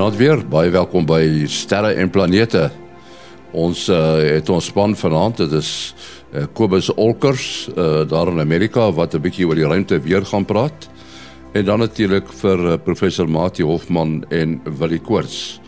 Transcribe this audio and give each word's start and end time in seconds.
Goeienaand 0.00 0.22
weer. 0.22 0.40
Baie 0.48 0.70
welkom 0.72 1.04
by 1.04 1.44
Sterre 1.44 1.90
en 2.00 2.08
Planete. 2.08 2.70
Ons 3.52 3.82
uh, 3.92 3.98
het 4.16 4.48
ons 4.48 4.64
span 4.64 4.94
vanaand. 4.96 5.42
Dit 5.42 5.52
is 5.58 5.72
uh, 6.32 6.46
Kobus 6.56 6.88
Olkers 6.94 7.68
uh, 7.68 8.08
daar 8.08 8.30
in 8.32 8.40
Amerika 8.40 8.86
wat 8.96 9.12
'n 9.12 9.20
bietjie 9.20 9.44
oor 9.44 9.60
die 9.60 9.68
ruimte 9.68 10.00
weer 10.00 10.24
gaan 10.24 10.48
praat. 10.48 10.88
En 11.52 11.64
dan 11.64 11.84
natuurlik 11.84 12.32
vir 12.32 12.58
uh, 12.64 12.78
professor 12.80 13.28
Mati 13.28 13.62
Hofman 13.62 14.24
en 14.30 14.62
Willie 14.64 15.04
Koorts. 15.04 15.60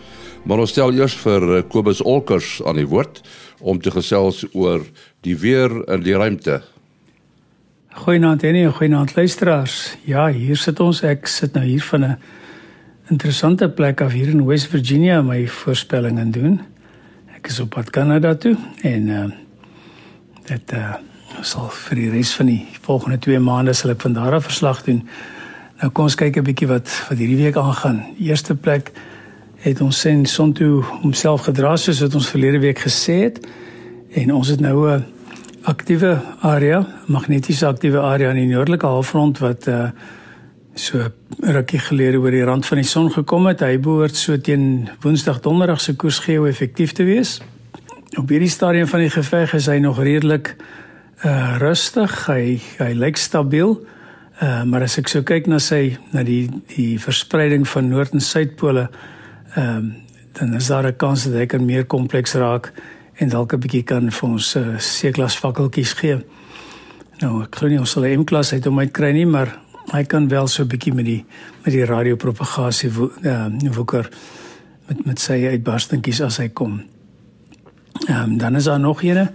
Maar 0.48 0.64
ons 0.64 0.70
stel 0.70 0.96
eers 0.96 1.14
vir 1.14 1.42
uh, 1.42 1.62
Kobus 1.68 2.00
Olkers 2.00 2.62
aan 2.64 2.80
die 2.80 2.88
woord 2.88 3.20
om 3.60 3.80
te 3.80 3.90
gesels 3.90 4.46
oor 4.54 4.80
die 5.20 5.36
weer 5.36 5.68
in 5.92 6.00
die 6.00 6.16
ruimte. 6.16 6.62
Goeienaand 7.92 8.42
en 8.42 8.72
goeienaand 8.72 9.16
luisteraars. 9.16 9.96
Ja, 10.04 10.30
hier 10.32 10.56
sit 10.56 10.80
ons. 10.80 11.02
Ek 11.02 11.26
sit 11.26 11.52
nou 11.52 11.66
hier 11.66 11.84
van 11.84 12.04
'n 12.04 12.16
interessante 13.12 13.68
plek 13.68 14.00
af 14.00 14.12
hier 14.12 14.28
in 14.32 14.44
West 14.46 14.70
Virginia 14.72 15.20
my 15.22 15.44
voorspellings 15.48 16.32
doen. 16.32 16.60
Ek 17.36 17.50
is 17.50 17.58
op 17.60 17.74
pad 17.74 17.90
Kanada 17.92 18.32
toe 18.40 18.54
en 18.88 19.08
uh 19.12 19.24
dit 20.48 20.72
uh 20.76 20.94
sal 21.46 21.68
vir 21.72 21.98
die 22.00 22.08
res 22.12 22.32
van 22.36 22.48
die 22.50 22.62
volgende 22.84 23.18
2 23.24 23.40
maande 23.40 23.74
sal 23.76 23.92
ek 23.92 24.00
van 24.04 24.16
daar 24.16 24.36
af 24.36 24.46
verslag 24.48 24.82
doen. 24.86 25.02
Nou 25.80 25.90
kom 25.92 26.08
ons 26.08 26.16
kyk 26.16 26.38
'n 26.40 26.46
bietjie 26.48 26.68
wat 26.68 26.88
wat 27.08 27.18
hierdie 27.18 27.40
week 27.42 27.56
aangaan. 27.56 28.00
Eerste 28.18 28.54
plek 28.54 28.92
het 29.66 29.80
ons 29.80 30.00
sien 30.00 30.24
son 30.26 30.52
toe 30.52 30.82
homself 31.02 31.44
gedra 31.48 31.76
soos 31.76 32.00
wat 32.00 32.14
ons 32.14 32.28
verlede 32.32 32.60
week 32.64 32.80
gesê 32.80 33.28
het 33.28 33.46
en 34.14 34.32
ons 34.34 34.48
het 34.48 34.60
nou 34.60 34.88
'n 34.88 35.04
aktiewe 35.64 36.20
area, 36.40 36.86
magnetiese 37.06 37.66
aktiewe 37.66 38.00
area 38.00 38.30
in 38.30 38.36
die 38.36 38.54
noordelike 38.54 38.86
halfrond 38.86 39.38
wat 39.38 39.66
uh 39.68 39.90
so 40.74 41.08
rukkie 41.40 41.80
gelede 41.80 42.20
oor 42.20 42.32
die 42.32 42.44
rand 42.44 42.66
van 42.66 42.80
die 42.80 42.88
son 42.88 43.10
gekom 43.12 43.46
het. 43.50 43.60
Hy 43.60 43.78
behoort 43.82 44.16
so 44.16 44.38
teen 44.40 44.88
Woensdag 45.02 45.42
Donderdag 45.44 45.80
se 45.80 45.94
koers 45.96 46.22
geo 46.24 46.46
effektief 46.48 46.92
te 46.96 47.04
wees. 47.04 47.40
Op 48.16 48.28
hierdie 48.28 48.50
stadium 48.52 48.86
van 48.88 49.04
die 49.04 49.12
geveg 49.12 49.54
is 49.56 49.68
hy 49.68 49.78
nog 49.84 50.00
redelik 50.00 50.54
uh 51.24 51.56
rustig. 51.60 52.14
Hy 52.26 52.58
hy 52.78 52.92
lyk 52.98 53.20
stabiel. 53.20 53.78
Uh 54.40 54.62
maar 54.64 54.84
as 54.88 54.98
ek 54.98 55.08
so 55.12 55.22
kyk 55.22 55.46
na 55.46 55.60
sy 55.60 55.98
na 56.12 56.24
die 56.26 56.48
die 56.74 56.96
verspreiding 57.00 57.68
van 57.68 57.88
noord 57.92 58.16
en 58.16 58.24
suidpole, 58.24 58.88
ehm 59.56 59.90
uh, 59.90 59.98
dan 60.32 60.54
is 60.56 60.66
daar 60.66 60.86
'n 60.88 60.96
kans 60.96 61.24
dat 61.24 61.34
hy 61.34 61.46
kan 61.46 61.64
meer 61.64 61.84
kompleks 61.84 62.34
raak 62.34 62.72
en 63.20 63.28
dalk 63.28 63.52
'n 63.52 63.60
bietjie 63.60 63.82
kan 63.84 64.10
vir 64.10 64.28
ons 64.28 64.56
uh, 64.56 64.78
C-klas 64.78 65.36
fakkeltjies 65.36 65.92
gee. 65.92 66.24
Nou, 67.20 67.42
ek 67.42 67.54
glo 67.54 67.68
nie 67.68 67.78
ons 67.78 67.90
sal 67.90 68.04
'n 68.04 68.20
M-klas 68.20 68.52
uit 68.52 68.64
hom 68.64 68.78
uitkry 68.78 69.12
nie, 69.12 69.26
maar 69.26 69.58
hy 69.90 70.04
kan 70.04 70.28
wel 70.28 70.46
so 70.46 70.62
'n 70.62 70.68
bietjie 70.68 70.94
met 70.94 71.04
die 71.04 71.24
met 71.64 71.72
die 71.72 71.84
radiopropagasie 71.84 72.90
wo, 72.90 73.10
uh, 73.22 73.46
woeker 73.74 74.08
met 74.88 75.06
met 75.06 75.20
sy 75.20 75.46
uitbarstingkies 75.46 76.20
as 76.20 76.36
hy 76.36 76.48
kom. 76.48 76.82
Ehm 78.08 78.22
um, 78.22 78.38
dan 78.38 78.56
is 78.56 78.64
daar 78.64 78.80
nog 78.80 79.02
eene 79.02 79.30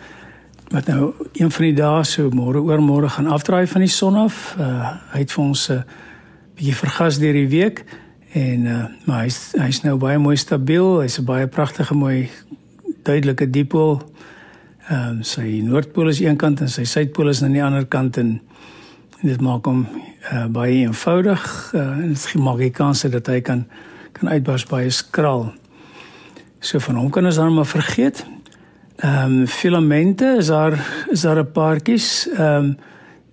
wat 0.70 0.86
nou 0.86 1.14
een 1.34 1.52
van 1.52 1.64
die 1.64 1.74
dae 1.74 2.04
so 2.04 2.30
môre 2.30 2.60
oor 2.60 2.82
môre 2.82 3.10
gaan 3.10 3.28
afdraai 3.28 3.68
van 3.68 3.82
die 3.82 3.90
son 3.90 4.16
af. 4.16 4.56
Uh, 4.60 4.98
hy 5.14 5.20
het 5.20 5.32
vir 5.32 5.44
ons 5.44 5.70
'n 5.70 5.74
uh, 5.74 5.82
bietjie 6.56 6.76
vergas 6.76 7.20
deur 7.20 7.34
die 7.34 7.48
week 7.48 7.86
en 8.34 8.66
uh, 8.66 8.86
maar 9.06 9.22
hy's 9.22 9.54
hy's 9.58 9.82
nou 9.84 9.98
baie 9.98 10.18
mooi 10.18 10.36
stabiel. 10.36 11.02
Hy's 11.02 11.20
'n 11.20 11.26
baie 11.26 11.48
pragtige 11.48 11.94
mooi 11.94 12.30
duidelike 13.04 13.50
dipool. 13.50 14.02
Ehm 14.90 15.10
um, 15.10 15.24
sy 15.24 15.62
noordpool 15.64 16.08
is 16.08 16.20
een 16.20 16.38
kant 16.38 16.62
en 16.62 16.70
sy 16.70 16.84
suidpool 16.84 17.30
is 17.30 17.44
aan 17.44 17.52
die 17.52 17.64
ander 17.64 17.86
kant 17.86 18.18
en 18.18 18.42
dit 19.22 19.42
maak 19.42 19.66
hom 19.66 19.88
uh, 20.32 20.46
baie 20.52 20.84
eenvoudig 20.86 21.72
uh, 21.74 21.82
en 21.82 22.14
dit 22.14 22.34
maak 22.42 22.58
die 22.58 22.72
kans 22.72 23.02
dat 23.02 23.28
hy 23.28 23.42
kan 23.42 23.66
kan 24.18 24.30
uitbars 24.30 24.66
baie 24.66 24.90
skraal. 24.90 25.52
So 26.60 26.80
van 26.80 26.96
hom 26.96 27.10
kan 27.14 27.26
ons 27.26 27.36
dan 27.36 27.54
maar 27.54 27.70
vergeet. 27.70 28.26
Ehm 28.98 29.42
um, 29.42 29.48
filamente 29.48 30.36
is 30.40 30.48
daar 30.48 30.80
is 31.12 31.22
daar 31.22 31.40
'n 31.40 31.52
paartjies. 31.52 32.28
Ehm 32.34 32.64
um, 32.64 32.78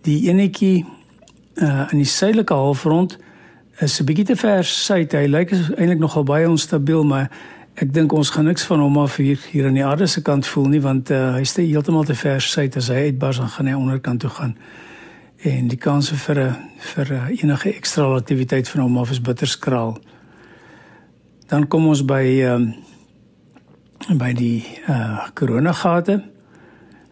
die 0.03 0.29
enetjie 0.29 0.85
uh 1.55 1.89
in 1.91 1.99
die 1.99 2.07
suidelike 2.07 2.55
halfrond 2.55 3.19
is 3.81 4.01
'n 4.01 4.05
bietjie 4.05 4.25
te 4.25 4.37
ver 4.37 4.65
suid. 4.65 5.13
Hy 5.13 5.27
lyk 5.27 5.51
eintlik 5.53 5.99
nogal 5.99 6.25
baie 6.25 6.49
onstabiel, 6.49 7.05
maar 7.05 7.31
ek 7.75 7.91
dink 7.95 8.13
ons 8.13 8.31
gaan 8.31 8.45
niks 8.45 8.63
van 8.69 8.81
hom 8.81 8.99
af 9.03 9.17
hier 9.17 9.39
hier 9.51 9.67
aan 9.67 9.75
die 9.75 9.85
aarde 9.85 10.07
se 10.07 10.23
kant 10.23 10.47
voel 10.47 10.69
nie 10.71 10.81
want 10.81 11.11
uh, 11.11 11.35
hy 11.35 11.43
steek 11.45 11.67
heeltemal 11.73 12.05
te 12.07 12.15
ver 12.15 12.41
suid 12.41 12.77
as 12.77 12.89
hy 12.93 13.09
uitbars 13.11 13.41
dan 13.43 13.49
gaan 13.49 13.67
hy 13.67 13.75
onderkant 13.75 14.21
toe 14.23 14.31
gaan 14.31 14.55
en 15.45 15.69
die 15.69 15.79
kanse 15.79 16.17
vir 16.17 16.39
'n 16.41 16.57
vir 16.79 17.13
enige 17.43 17.75
ekstra 17.75 18.15
aktiwiteit 18.17 18.69
van 18.69 18.83
hom 18.83 18.99
af 18.99 19.11
is 19.11 19.21
bitter 19.21 19.47
skraal. 19.47 19.99
Dan 21.49 21.69
kom 21.69 21.87
ons 21.87 22.05
by 22.05 22.25
ehm 22.41 22.63
um, 24.09 24.19
by 24.19 24.33
die 24.33 24.65
uh 24.89 25.29
koronagate. 25.35 26.23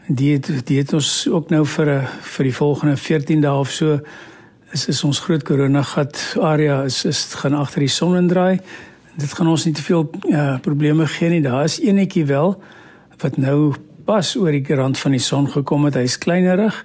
Die 0.09 0.33
het, 0.33 0.67
die 0.67 0.79
het 0.79 0.93
ons 0.93 1.29
ook 1.29 1.51
nou 1.51 1.67
vir 1.67 1.87
'n 1.87 2.07
vir 2.21 2.45
die 2.45 2.55
volgende 2.55 2.97
14 2.97 3.41
dae 3.41 3.59
of 3.59 3.71
so 3.71 4.01
is 4.73 4.89
is 4.89 5.05
ons 5.05 5.21
groot 5.21 5.43
koronagat 5.43 6.37
area 6.41 6.83
is 6.85 7.05
is 7.05 7.35
gaan 7.35 7.55
agter 7.55 7.81
die 7.81 7.89
son 7.89 8.17
indraai. 8.17 8.61
Dit 9.17 9.33
gaan 9.33 9.49
ons 9.49 9.65
nie 9.65 9.75
te 9.75 9.83
veel 9.83 10.11
uh 10.31 10.59
probleme 10.59 11.07
gee 11.07 11.29
nie. 11.29 11.43
Daar 11.43 11.65
is 11.65 11.81
eenetjie 11.81 12.25
wel 12.25 12.63
wat 13.19 13.37
nou 13.37 13.75
pas 14.05 14.37
oor 14.37 14.51
die 14.51 14.75
rand 14.75 14.99
van 14.99 15.11
die 15.11 15.21
son 15.21 15.49
gekom 15.49 15.85
het. 15.85 15.95
Hy's 15.95 16.19
kleinerig 16.19 16.85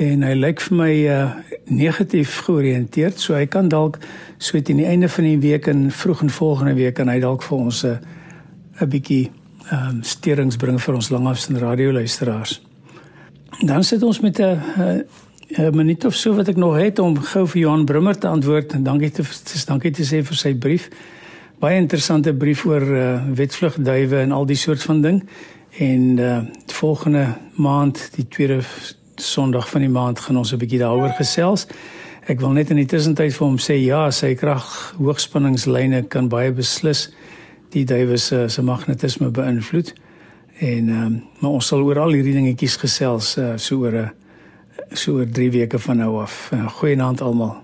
en 0.00 0.22
hy 0.24 0.34
lyk 0.34 0.62
vir 0.66 0.76
my 0.76 0.92
uh 1.08 1.28
negatief 1.70 2.40
georiënteerd 2.48 3.20
so 3.22 3.36
hy 3.36 3.44
kan 3.46 3.68
dalk 3.70 4.00
so 4.42 4.58
teen 4.58 4.80
die 4.80 4.88
einde 4.88 5.08
van 5.08 5.24
die 5.24 5.38
week 5.38 5.68
en 5.70 5.84
vroeg 5.94 6.24
in 6.24 6.32
volgende 6.34 6.74
week 6.74 6.96
kan 6.98 7.08
hy 7.12 7.20
dalk 7.22 7.44
vir 7.46 7.58
ons 7.58 7.84
'n 7.84 7.92
uh, 7.94 7.98
'n 8.80 8.88
bietjie 8.88 9.30
ehm 9.70 9.88
um, 9.88 10.02
sterings 10.02 10.56
bring 10.56 10.80
vir 10.82 10.94
ons 10.94 11.10
langafstand 11.10 11.58
radioluisteraars. 11.58 12.60
Dan 13.66 13.84
sit 13.84 14.02
ons 14.02 14.20
met 14.20 14.40
'n 14.40 14.58
'n 15.58 15.76
minuut 15.76 16.04
of 16.04 16.14
so 16.14 16.34
wat 16.34 16.48
ek 16.48 16.56
nog 16.56 16.76
het 16.76 16.98
om 16.98 17.18
gou 17.18 17.46
vir 17.46 17.60
Johan 17.60 17.84
Brummer 17.84 18.18
te 18.18 18.26
antwoord 18.26 18.72
en 18.72 18.82
dankie 18.82 19.10
te 19.10 19.22
dis 19.22 19.64
dankie 19.64 19.90
te 19.90 20.02
sê 20.02 20.22
vir 20.22 20.36
sy 20.36 20.54
brief. 20.54 20.88
Baie 21.58 21.76
interessante 21.76 22.34
brief 22.34 22.64
oor 22.66 22.82
uh, 22.82 23.22
wetvlugduwe 23.34 24.16
en 24.20 24.32
al 24.32 24.46
die 24.46 24.56
soort 24.56 24.82
van 24.82 25.02
ding. 25.02 25.22
En 25.78 26.18
uh 26.18 26.40
volgende 26.66 27.36
maand 27.54 28.10
die 28.14 28.28
tweede 28.28 28.62
Sondag 29.20 29.68
van 29.70 29.80
die 29.80 29.90
maand 29.92 30.18
gaan 30.18 30.36
ons 30.36 30.52
'n 30.52 30.58
bietjie 30.58 30.78
daaroor 30.78 31.12
gesels. 31.18 31.66
Ek 32.28 32.40
wil 32.40 32.50
net 32.50 32.70
in 32.70 32.76
die 32.76 32.86
tussentyd 32.86 33.32
vir 33.34 33.46
hom 33.46 33.58
sê 33.58 33.74
ja, 33.84 34.10
sy 34.10 34.34
krag 34.34 34.94
hoogspanningslyne 34.98 36.02
kan 36.08 36.28
baie 36.28 36.52
beslis 36.52 37.08
die 37.72 37.84
duwe 37.84 38.16
se 38.18 38.48
se 38.48 38.62
magnetisme 38.62 39.30
beïnvloed. 39.30 39.94
En 40.60 40.88
ehm 40.88 41.06
um, 41.06 41.22
maar 41.40 41.50
ons 41.50 41.66
sal 41.66 41.82
oor 41.82 41.98
al 41.98 42.12
hierdie 42.12 42.34
dingetjies 42.34 42.76
gesels 42.76 43.36
uh, 43.38 43.56
so 43.56 43.80
oor 43.80 43.92
'n 43.92 44.10
so 44.92 45.12
oor 45.12 45.26
3 45.26 45.50
weke 45.50 45.78
van 45.78 45.96
nou 45.96 46.20
af. 46.20 46.50
Uh, 46.52 46.68
Goeienaand 46.68 47.20
almal. 47.20 47.56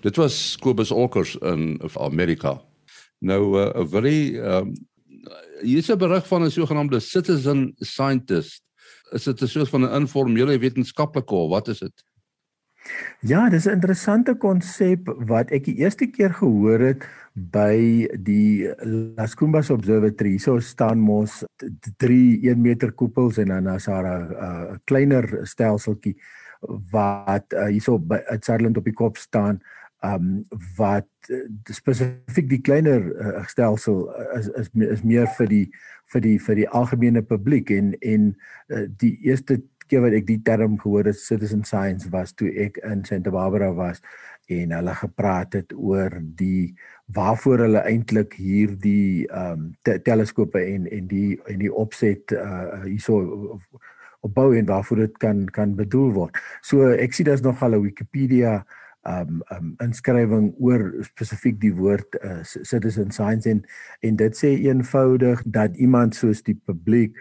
Dit 0.00 0.16
was 0.16 0.56
Kobus 0.60 0.90
Olkers 0.90 1.36
in 1.36 1.80
Amerika. 1.94 2.60
Nou 3.18 3.58
uh, 3.60 3.84
wil 3.90 4.02
hy 4.02 4.36
ehm 4.36 4.68
um, 4.68 4.74
hier 5.62 5.78
is 5.78 5.90
'n 5.90 5.98
berig 5.98 6.26
van 6.26 6.42
'n 6.42 6.50
sogenaamde 6.50 7.00
citizen 7.00 7.74
scientist 7.78 8.65
is 9.10 9.24
dit 9.24 9.42
'n 9.42 9.46
soort 9.46 9.68
van 9.68 9.82
'n 9.82 9.94
informele 10.00 10.58
wetenskaplike 10.58 11.34
of 11.34 11.50
wat 11.50 11.68
is 11.68 11.78
dit? 11.78 12.04
Ja, 13.20 13.48
dis 13.48 13.66
'n 13.66 13.70
interessante 13.70 14.34
konsep 14.34 15.08
wat 15.26 15.50
ek 15.50 15.64
die 15.64 15.76
eerste 15.76 16.06
keer 16.06 16.32
gehoor 16.32 16.80
het 16.80 17.06
by 17.34 18.06
die 18.22 18.68
Las 19.16 19.34
Cumbas 19.34 19.70
Observatory. 19.70 20.38
So 20.38 20.60
staan 20.60 20.98
mos 20.98 21.44
3 21.96 22.40
1 22.42 22.60
meter 22.60 22.92
koepels 22.92 23.38
en 23.38 23.48
dan 23.48 23.68
is 23.74 23.84
daar 23.84 24.06
'n 24.06 24.80
kleiner 24.84 25.46
stelseltjie 25.46 26.16
wat 26.90 27.52
uh, 27.52 27.66
hierso 27.66 27.98
by 27.98 28.18
Sutherland 28.40 28.76
op 28.76 28.84
die 28.84 28.96
kop 28.96 29.16
staan 29.16 29.60
um 30.04 30.44
wat 30.76 31.08
uh, 31.30 31.44
spesifiek 31.72 32.50
die 32.50 32.60
kleiner 32.60 33.00
uh, 33.16 33.44
stelsel 33.48 34.04
is, 34.36 34.48
is 34.48 34.68
is 34.74 35.02
meer 35.02 35.26
vir 35.38 35.48
die 35.48 35.64
vir 36.12 36.20
die 36.20 36.36
vir 36.38 36.60
die 36.60 36.68
algemene 36.68 37.22
publiek 37.22 37.70
en 37.70 37.94
en 38.02 38.28
uh, 38.68 38.84
die 39.00 39.16
eerste 39.24 39.62
keer 39.88 40.02
wat 40.02 40.16
ek 40.18 40.26
die 40.28 40.42
term 40.42 40.78
gehoor 40.82 41.08
het 41.08 41.18
citizen 41.18 41.64
science 41.64 42.10
was 42.12 42.34
toe 42.34 42.50
ek 42.66 42.78
in 42.84 43.04
Santa 43.04 43.30
Barbara 43.30 43.72
was 43.74 44.02
en 44.52 44.70
hulle 44.76 44.94
gepraat 44.94 45.56
het 45.58 45.74
oor 45.74 46.12
die 46.38 46.74
waarvoor 47.14 47.64
hulle 47.66 47.82
eintlik 47.86 48.36
hierdie 48.38 49.26
ehm 49.26 49.52
um, 49.52 49.68
te 49.82 49.98
teleskope 50.02 50.62
en 50.62 50.86
en 50.90 51.06
die 51.10 51.38
en 51.46 51.58
die 51.62 51.72
opset 51.72 52.34
uh 52.34 52.82
hierso 52.84 53.60
opbou 54.26 54.48
en 54.58 54.66
waarvoor 54.66 55.04
dit 55.04 55.18
kan 55.22 55.44
kan 55.54 55.74
bedoel 55.78 56.12
word. 56.12 56.38
So 56.62 56.90
ek 56.90 57.14
sien 57.14 57.26
daar's 57.26 57.44
nog 57.46 57.62
al 57.62 57.78
'n 57.78 57.82
Wikipedia 57.82 58.64
um 59.06 59.42
um 59.54 59.74
inskrywing 59.84 60.52
oor 60.58 60.82
spesifiek 61.06 61.60
die 61.60 61.72
woord 61.74 62.18
uh, 62.22 62.42
citizen 62.42 63.10
science 63.10 63.50
en 63.50 63.64
en 64.00 64.16
dit 64.16 64.36
sê 64.36 64.52
eenvoudig 64.66 65.42
dat 65.46 65.76
iemand 65.76 66.16
soos 66.16 66.42
die 66.42 66.56
publiek 66.66 67.16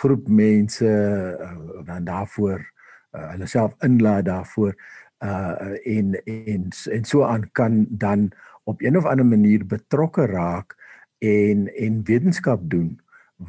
groep 0.00 0.28
mense 0.28 0.86
uh, 0.86 1.84
dan 1.86 2.04
daarvoor 2.04 2.58
uh, 2.60 3.30
hulle 3.32 3.46
self 3.46 3.76
inlaat 3.84 4.26
daarvoor 4.28 4.74
uh 5.18 5.74
en 5.82 6.14
en 6.24 6.68
en 6.70 7.04
so 7.04 7.24
aan 7.26 7.48
kan 7.52 7.86
dan 7.90 8.30
op 8.64 8.82
een 8.82 8.96
of 8.96 9.04
ander 9.04 9.26
manier 9.26 9.66
betrokke 9.66 10.26
raak 10.26 10.76
en 11.18 11.66
en 11.74 12.02
wetenskap 12.04 12.70
doen 12.70 13.00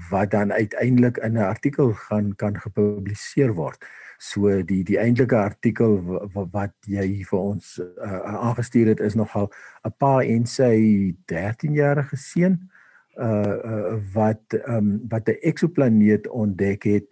wat 0.10 0.32
dan 0.32 0.54
uiteindelik 0.54 1.18
in 1.18 1.34
'n 1.34 1.38
artikel 1.54 1.94
gaan 1.94 2.36
kan 2.36 2.60
gepubliseer 2.60 3.54
word. 3.54 3.86
So 4.20 4.52
die 4.68 4.84
die 4.84 4.98
eintlike 5.00 5.38
artikel 5.40 5.96
wat 6.52 6.76
jy 6.92 7.24
vir 7.24 7.40
ons 7.40 7.78
uh, 7.80 8.20
aangestuur 8.36 8.92
het 8.92 9.00
is 9.00 9.16
nogal 9.16 9.48
'n 9.88 9.94
pa 9.96 10.20
en 10.20 10.46
sy 10.46 11.16
13-jarige 11.32 12.20
seun 12.20 12.60
uh, 13.16 13.56
uh 13.72 13.96
wat 14.14 14.44
um 14.68 15.00
wat 15.08 15.30
'n 15.32 15.40
eksoplaneet 15.42 16.28
ontdek 16.28 16.84
het 16.84 17.08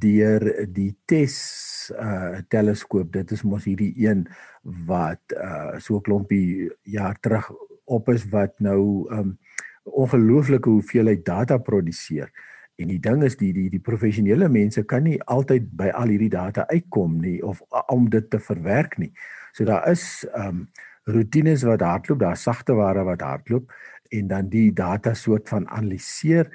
deur 0.00 0.66
die 0.72 0.96
TESS 1.04 1.92
uh 1.92 2.40
teleskoop. 2.48 3.12
Dit 3.12 3.30
is 3.30 3.42
mos 3.42 3.64
hierdie 3.64 3.92
een 3.96 4.24
wat 4.62 5.24
uh 5.36 5.76
so 5.76 5.96
'n 5.96 6.02
klompie 6.08 6.70
jaar 6.82 7.20
terug 7.20 7.52
op 7.84 8.08
is 8.08 8.24
wat 8.28 8.60
nou 8.60 9.04
um 9.12 9.38
ongelooflike 9.84 10.68
hoeveelheid 10.68 11.24
data 11.24 11.58
produseer. 11.58 12.32
En 12.80 12.88
die 12.88 13.00
ding 13.02 13.22
is 13.26 13.36
die 13.36 13.52
die 13.52 13.68
die 13.72 13.82
professionele 13.84 14.48
mense 14.48 14.84
kan 14.88 15.04
nie 15.04 15.18
altyd 15.28 15.68
by 15.76 15.90
al 15.96 16.12
hierdie 16.12 16.32
data 16.32 16.66
uitkom 16.70 17.18
nie 17.20 17.38
of 17.44 17.60
om 17.92 18.08
dit 18.10 18.30
te 18.30 18.40
verwerk 18.40 18.98
nie. 18.98 19.12
So 19.52 19.68
daar 19.68 19.88
is 19.90 20.24
um 20.34 20.68
rotines 21.10 21.64
wat 21.66 21.82
hardloop, 21.82 22.20
daar 22.20 22.36
sagte 22.36 22.76
ware 22.78 23.04
wat 23.04 23.24
hardloop 23.24 23.72
en 24.10 24.28
dan 24.28 24.48
die 24.52 24.70
data 24.72 25.14
soort 25.14 25.48
van 25.48 25.68
analiseer 25.68 26.50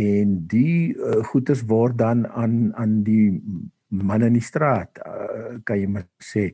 en 0.00 0.36
die 0.48 0.94
uh, 0.94 1.20
goeders 1.32 1.64
word 1.68 1.98
dan 1.98 2.26
aan 2.26 2.74
aan 2.78 3.02
die 3.04 3.40
man 3.90 4.22
in 4.22 4.36
die 4.38 4.44
straat 4.44 5.00
uh, 5.02 5.58
kan 5.66 5.80
jy 5.80 5.88
maar 5.90 6.06
sê 6.22 6.50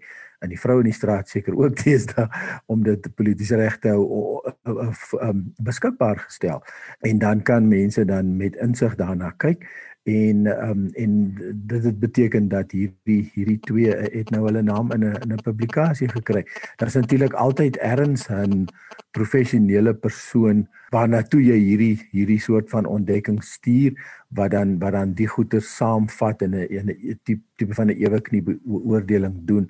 en 0.46 0.54
die 0.54 0.60
vroue 0.60 0.84
in 0.84 0.90
die 0.90 0.96
straat 0.96 1.28
seker 1.32 1.56
ook 1.58 1.76
teenoor 1.82 2.30
om 2.70 2.84
dit 2.86 3.10
politieke 3.18 3.58
regte 3.60 3.96
um, 3.96 5.42
beskikbaar 5.58 6.22
gestel 6.28 6.62
en 7.06 7.18
dan 7.18 7.42
kan 7.42 7.68
mense 7.68 8.04
dan 8.06 8.36
met 8.38 8.56
insig 8.62 8.94
daarna 8.96 9.34
kyk 9.42 9.66
en 10.06 10.46
um, 10.46 10.88
en 10.94 11.12
dit 11.54 11.82
dit 11.82 11.98
beteken 11.98 12.48
dat 12.48 12.70
hierdie 12.70 13.30
hierdie 13.34 13.58
twee 13.66 13.90
het 13.90 14.30
nou 14.30 14.44
hulle 14.44 14.62
naam 14.62 14.92
in 14.94 15.02
'n 15.04 15.18
in 15.22 15.32
'n 15.34 15.42
publikasie 15.42 16.08
gekry. 16.08 16.46
Daar 16.76 16.88
is 16.88 16.94
natuurlik 16.94 17.32
altyd 17.32 17.76
erns 17.76 18.28
'n 18.30 18.68
professionele 19.16 19.94
persoon 19.94 20.66
waarna 20.94 21.22
toe 21.24 21.40
jy 21.40 21.56
hierdie 21.56 21.94
hierdie 22.12 22.40
soort 22.42 22.68
van 22.72 22.88
ontdekking 22.88 23.40
stuur 23.44 23.96
wat 24.36 24.52
dan 24.54 24.76
wat 24.82 24.94
dan 24.96 25.14
die 25.18 25.28
goeie 25.30 25.60
saamvat 25.60 26.42
in 26.46 26.54
'n 26.54 26.66
'n 26.84 27.18
tipe 27.24 27.42
tipe 27.56 27.74
van 27.74 27.88
'n 27.90 27.98
ewe 28.04 28.20
knie 28.20 28.42
beoordeling 28.42 29.36
doen. 29.48 29.66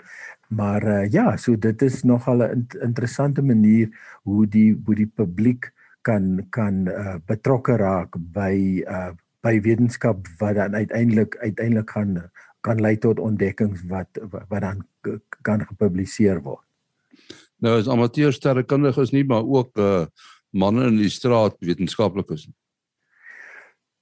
Maar 0.49 0.83
uh, 0.85 1.11
ja, 1.11 1.37
so 1.37 1.57
dit 1.57 1.83
is 1.83 2.03
nogal 2.03 2.43
'n 2.43 2.67
interessante 2.83 3.43
manier 3.43 3.89
hoe 4.23 4.47
die 4.47 4.75
hoe 4.85 4.95
die 4.95 5.11
publiek 5.21 5.73
kan 6.03 6.47
kan 6.51 6.87
uh, 6.89 7.17
betrokke 7.27 7.77
raak 7.77 8.17
by 8.33 8.83
uh, 8.87 9.13
by 9.43 9.61
wetenskap 9.61 10.27
wat 10.39 10.55
dan 10.55 10.75
uiteindelik 10.75 11.37
uiteindelik 11.37 11.91
gaan 11.91 12.31
kan 12.61 12.81
lei 12.81 12.97
tot 12.99 13.19
ontdekkings 13.19 13.87
wat 13.87 14.11
wat 14.51 14.61
dan 14.61 14.87
kan 15.43 15.67
gepubliseer 15.67 16.43
word. 16.43 16.66
Nou 17.65 17.79
as 17.81 17.89
amateur 17.89 18.33
sterrekundiges 18.33 19.13
nie, 19.15 19.25
maar 19.25 19.45
ook 19.45 19.79
uh 19.79 20.07
manne 20.57 20.87
in 20.89 20.97
die 20.97 21.11
straat 21.13 21.57
wetenskaplikes. 21.61 22.47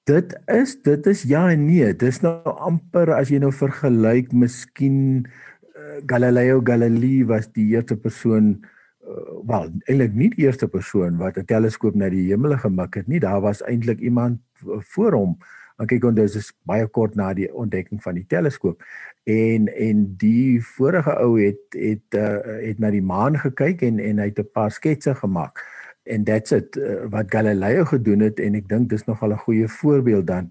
Dit 0.06 0.34
is 0.52 0.76
dit 0.84 1.06
is 1.10 1.24
ja 1.26 1.48
en 1.50 1.64
nee, 1.66 1.88
dis 1.98 2.20
nou 2.22 2.36
amper 2.68 3.10
as 3.16 3.32
jy 3.32 3.40
nou 3.42 3.50
vergelyk 3.50 4.30
miskien 4.36 5.24
uh, 5.24 5.98
Galileo 6.06 6.60
Galilei 6.62 7.24
was 7.26 7.48
die 7.56 7.70
eerste 7.72 7.96
persoon 7.96 8.52
uh, 8.60 9.40
wel 9.48 9.72
eintlik 9.88 10.14
nie 10.14 10.30
die 10.36 10.44
eerste 10.44 10.68
persoon 10.68 11.16
wat 11.18 11.40
'n 11.40 11.48
teleskoop 11.48 11.96
na 11.96 12.12
die 12.12 12.28
hemel 12.28 12.54
gemik 12.60 13.00
het 13.00 13.08
nie. 13.08 13.20
Daar 13.20 13.40
was 13.40 13.64
eintlik 13.64 14.00
iemand 14.00 14.40
voor 14.94 15.12
hom. 15.12 15.38
Maar 15.76 15.87
kyk 15.91 16.05
onthou 16.06 16.26
dis 16.31 16.53
baie 16.69 16.87
kort 16.87 17.17
na 17.19 17.32
die 17.35 17.49
ontdekking 17.50 18.03
van 18.03 18.15
die 18.19 18.26
teleskoop. 18.31 18.82
En 19.25 19.69
en 19.69 20.05
die 20.21 20.62
vorige 20.75 21.17
ou 21.19 21.32
het 21.41 21.79
het 21.79 22.19
uh, 22.19 22.38
het 22.62 22.79
na 22.79 22.91
die 22.94 23.03
maan 23.03 23.38
gekyk 23.38 23.82
en 23.82 23.99
en 23.99 24.23
hy 24.23 24.29
het 24.31 24.38
'n 24.38 24.53
paar 24.53 24.71
sketse 24.71 25.15
gemaak. 25.15 25.65
En 26.05 26.25
that's 26.25 26.53
it 26.53 26.76
uh, 26.76 27.06
wat 27.11 27.32
Galileo 27.32 27.85
gedoen 27.85 28.21
het 28.21 28.41
en 28.41 28.55
ek 28.55 28.69
dink 28.69 28.88
dis 28.88 29.05
nogal 29.06 29.32
'n 29.32 29.44
goeie 29.47 29.69
voorbeeld 29.69 30.26
dan 30.26 30.50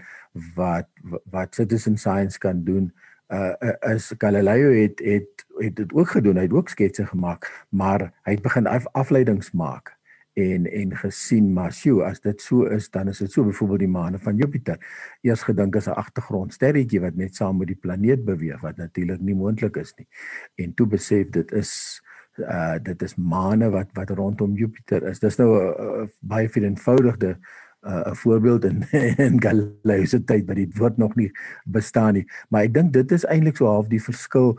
wat 0.55 0.89
wat 1.31 1.55
citizen 1.55 1.97
science 1.97 2.39
kan 2.39 2.63
doen. 2.63 2.91
Uh 3.29 3.53
as 3.79 4.13
Galileo 4.17 4.71
het 4.81 4.99
het 4.99 5.45
het 5.57 5.75
dit 5.75 5.93
ook 5.93 6.09
gedoen. 6.09 6.35
Hy 6.35 6.41
het 6.41 6.53
ook 6.53 6.69
sketse 6.69 7.05
gemaak, 7.05 7.65
maar 7.69 8.11
hy 8.23 8.31
het 8.31 8.41
begin 8.41 8.67
af, 8.67 8.87
afleidings 8.91 9.51
maak 9.51 9.95
en 10.33 10.65
en 10.65 10.95
gesien 10.97 11.51
maar 11.53 11.73
sjoe 11.73 12.03
as 12.07 12.21
dit 12.21 12.41
so 12.41 12.65
is 12.65 12.89
dan 12.89 13.07
is 13.07 13.19
dit 13.21 13.31
so 13.31 13.45
byvoorbeeld 13.45 13.83
die 13.85 13.91
maane 13.95 14.19
van 14.19 14.37
Jupiter. 14.37 14.79
Eers 15.21 15.43
gedink 15.43 15.75
as 15.75 15.87
'n 15.87 15.99
agtergrondsterretjie 15.99 17.01
wat 17.01 17.15
net 17.15 17.35
saam 17.35 17.57
met 17.57 17.67
die 17.67 17.79
planeet 17.79 18.25
beweeg 18.25 18.61
wat 18.61 18.77
natuurlik 18.77 19.21
nie 19.21 19.35
moontlik 19.35 19.77
is 19.77 19.93
nie. 19.97 20.07
En 20.55 20.73
toe 20.73 20.87
besef 20.87 21.29
dit 21.29 21.51
is 21.51 22.01
uh 22.37 22.77
dit 22.81 23.01
is 23.01 23.15
maane 23.15 23.69
wat 23.69 23.89
wat 23.93 24.09
rondom 24.09 24.55
Jupiter 24.55 25.03
is. 25.07 25.19
Dis 25.19 25.37
nou 25.37 25.49
'n 25.53 25.81
uh, 25.81 26.01
uh, 26.01 26.07
baie 26.19 26.49
veel 26.49 26.63
eenvoudigde 26.63 27.37
'n 27.83 27.89
uh, 27.89 28.13
voorbeeld 28.13 28.65
in 28.65 28.83
in 29.27 29.41
Galileo 29.41 30.05
se 30.05 30.23
tyd 30.23 30.47
wat 30.47 30.55
die 30.55 30.71
woord 30.77 30.97
nog 30.97 31.15
nie 31.15 31.31
bestaan 31.65 32.13
nie. 32.13 32.25
Maar 32.49 32.63
ek 32.63 32.73
dink 32.73 32.93
dit 32.93 33.11
is 33.11 33.25
eintlik 33.25 33.57
so 33.57 33.65
half 33.65 33.87
die 33.87 34.01
verskil 34.01 34.57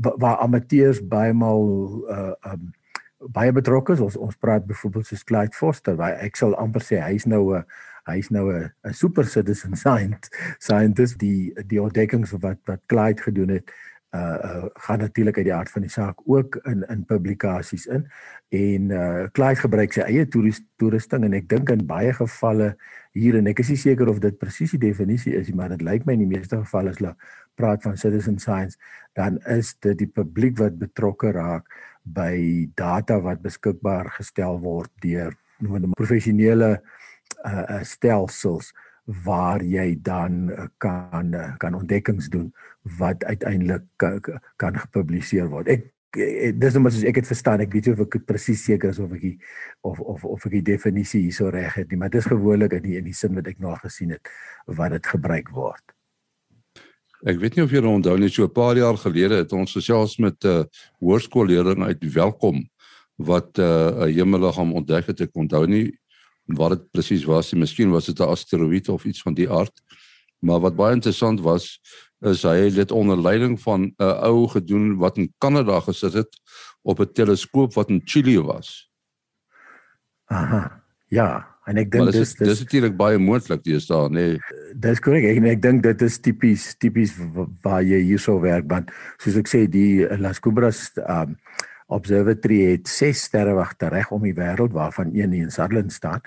waar 0.00 0.36
amateurs 0.36 1.06
baie 1.06 1.32
maal 1.32 1.64
uh 2.10 2.52
um 2.52 2.72
baie 3.30 3.52
betrokke 3.52 3.92
is. 3.92 4.00
Ons 4.00 4.16
ons 4.16 4.36
praat 4.36 4.66
byvoorbeeld 4.66 5.06
so 5.06 5.16
Clyde 5.24 5.56
Foster, 5.56 5.96
waar 5.96 6.18
ek 6.24 6.36
sal 6.36 6.56
amper 6.60 6.84
sê 6.84 7.00
hy's 7.02 7.26
nou 7.26 7.54
'n 7.56 7.64
hy's 8.10 8.30
nou 8.30 8.50
'n 8.50 8.72
'n 8.84 8.94
super 8.94 9.24
citizen 9.24 9.76
scientist, 9.76 10.34
scientist 10.58 11.18
die 11.18 11.52
die 11.66 11.82
ontdekkings 11.82 12.32
wat 12.40 12.58
wat 12.66 12.80
Clyde 12.86 13.22
gedoen 13.22 13.48
het, 13.48 13.70
uh, 14.14 14.20
uh 14.20 14.64
gaan 14.74 14.98
natuurlik 14.98 15.36
uit 15.36 15.44
die 15.44 15.54
aard 15.54 15.70
van 15.70 15.82
die 15.82 15.90
saak 15.90 16.18
ook 16.24 16.56
in 16.64 16.84
in 16.88 17.04
publikasies 17.04 17.86
in. 17.86 18.08
En 18.48 18.90
uh 18.90 19.26
Clyde 19.32 19.60
gebruik 19.60 19.92
sy 19.92 20.00
eie 20.00 20.28
toerist, 20.28 20.64
toerusting 20.76 21.24
en 21.24 21.32
ek 21.32 21.48
dink 21.48 21.70
in 21.70 21.86
baie 21.86 22.12
gevalle 22.12 22.76
hier 23.12 23.36
en 23.36 23.46
ek 23.46 23.60
is 23.60 23.68
nie 23.68 23.80
seker 23.80 24.08
of 24.08 24.20
dit 24.20 24.38
presies 24.40 24.72
die 24.72 24.88
definisie 24.88 25.34
is 25.36 25.50
maar 25.52 25.68
dit 25.68 25.82
lyk 25.84 26.06
my 26.06 26.16
in 26.16 26.24
die 26.24 26.30
meeste 26.38 26.56
gevalle 26.56 26.90
is 26.90 27.00
hulle 27.00 27.14
praat 27.54 27.82
van 27.82 27.96
citizen 27.96 28.38
science, 28.38 28.78
dan 29.18 29.38
is 29.50 29.74
dit 29.84 29.98
die 29.98 30.10
publiek 30.10 30.58
wat 30.58 30.78
betrokke 30.80 31.32
raak 31.32 31.68
by 32.02 32.66
data 32.74 33.20
wat 33.22 33.42
beskikbaar 33.42 34.10
gestel 34.18 34.58
word 34.62 34.90
deur 35.02 35.36
noem 35.62 35.94
professionele 35.98 36.80
uh, 37.46 37.80
stelsels 37.86 38.72
waar 39.24 39.62
jy 39.62 39.94
dan 40.02 40.50
uh, 40.50 40.66
kan 40.82 41.34
uh, 41.34 41.52
kan 41.62 41.74
ontdekkings 41.78 42.30
doen 42.30 42.52
wat 42.98 43.24
uiteindelik 43.24 43.86
kan, 43.96 44.78
gepubliseer 44.78 45.48
word. 45.50 45.70
Ek 45.70 45.90
dis 46.12 46.74
net 46.76 46.92
soos 46.92 47.06
ek 47.08 47.22
het 47.22 47.28
verstaan, 47.30 47.62
ek 47.64 47.72
weet 47.72 47.88
nie 47.88 47.94
of 47.96 48.02
ek 48.04 48.18
presies 48.28 48.64
seker 48.66 48.92
is 48.92 49.00
of 49.00 49.14
ek 49.16 49.22
die, 49.22 49.36
of 49.86 50.00
of 50.00 50.26
of 50.28 50.46
ek 50.46 50.58
die 50.58 50.66
definisie 50.74 51.22
hierso 51.24 51.48
reg 51.50 51.78
het 51.78 51.90
nie, 51.90 51.98
maar 51.98 52.12
dit 52.12 52.20
is 52.20 52.28
gewoonlik 52.30 52.76
in 52.78 52.84
die, 52.84 52.98
in 53.00 53.08
die 53.08 53.16
sin 53.16 53.34
wat 53.38 53.48
ek 53.48 53.62
nou 53.62 53.74
gesien 53.80 54.12
het 54.16 54.32
wat 54.66 54.92
dit 54.98 55.12
gebruik 55.14 55.50
word. 55.56 55.82
Ek 57.22 57.38
weet 57.38 57.54
nie 57.54 57.62
of 57.62 57.70
julle 57.70 57.86
onthou 57.86 58.16
nie 58.18 58.30
so 58.30 58.42
'n 58.44 58.50
paar 58.50 58.76
jaar 58.76 58.96
gelede 58.98 59.36
het 59.44 59.52
ons 59.52 59.72
gesels 59.72 60.18
met 60.18 60.42
'n 60.44 60.48
uh, 60.48 60.64
hoërskoolleerling 60.98 61.84
uit 61.84 62.02
Welkom 62.12 62.68
wat 63.16 63.58
'n 63.58 63.62
uh, 63.62 64.10
hemelliggaam 64.10 64.72
ontdek 64.72 65.06
het. 65.06 65.20
Ek 65.20 65.36
onthou 65.36 65.66
nie 65.66 65.92
wat 66.46 66.70
dit 66.70 66.90
presies 66.90 67.24
was 67.24 67.52
nie. 67.52 67.60
Miskien 67.60 67.90
was 67.90 68.06
dit 68.06 68.18
'n 68.18 68.26
asteroïde 68.26 68.92
of 68.92 69.04
iets 69.04 69.22
van 69.22 69.34
die 69.34 69.48
aard. 69.50 69.82
Maar 70.40 70.60
wat 70.60 70.76
baie 70.76 70.94
interessant 70.94 71.40
was 71.40 71.78
is 72.20 72.42
hy 72.42 72.56
het 72.56 72.74
dit 72.74 72.90
onder 72.90 73.16
leiding 73.16 73.60
van 73.60 73.82
'n 73.82 73.94
uh, 73.98 74.22
ou 74.22 74.48
gedoen 74.48 74.96
wat 74.98 75.16
in 75.16 75.32
Kanada 75.38 75.80
gesit 75.80 76.12
het 76.12 76.40
op 76.82 76.98
'n 76.98 77.12
teleskoop 77.12 77.74
wat 77.74 77.88
in 77.88 78.02
Chili 78.04 78.40
was. 78.40 78.90
Aha. 80.26 80.82
Ja, 81.08 81.51
En 81.70 81.78
ek 81.78 81.92
dink 81.94 82.10
dis 82.10 82.34
dis 82.40 82.62
natuurlik 82.64 82.94
baie 82.98 83.18
moontlik 83.22 83.62
dis 83.62 83.86
daar 83.86 84.10
nê. 84.10 84.32
Nee. 84.34 84.62
Dis 84.82 85.02
korrek. 85.02 85.28
Ek 85.30 85.42
ek 85.52 85.60
dink 85.62 85.84
dit 85.84 86.06
is 86.08 86.18
tipies 86.18 86.72
tipies 86.82 87.12
waar 87.62 87.84
jy 87.86 88.00
hierso 88.02 88.38
werk 88.42 88.66
want 88.70 88.90
soos 89.22 89.38
ek 89.38 89.50
sê 89.50 89.66
die 89.70 90.02
Las 90.22 90.42
Cumbres 90.42 90.88
um 91.06 91.36
observatory 91.92 92.62
het 92.70 92.88
ses 92.88 93.20
sterrewagte 93.28 93.90
reg 93.92 94.10
om 94.16 94.24
die 94.24 94.34
wêreld 94.34 94.72
waarvan 94.72 95.12
een 95.12 95.34
in 95.36 95.50
Sutherland 95.52 95.92
staan 95.92 96.22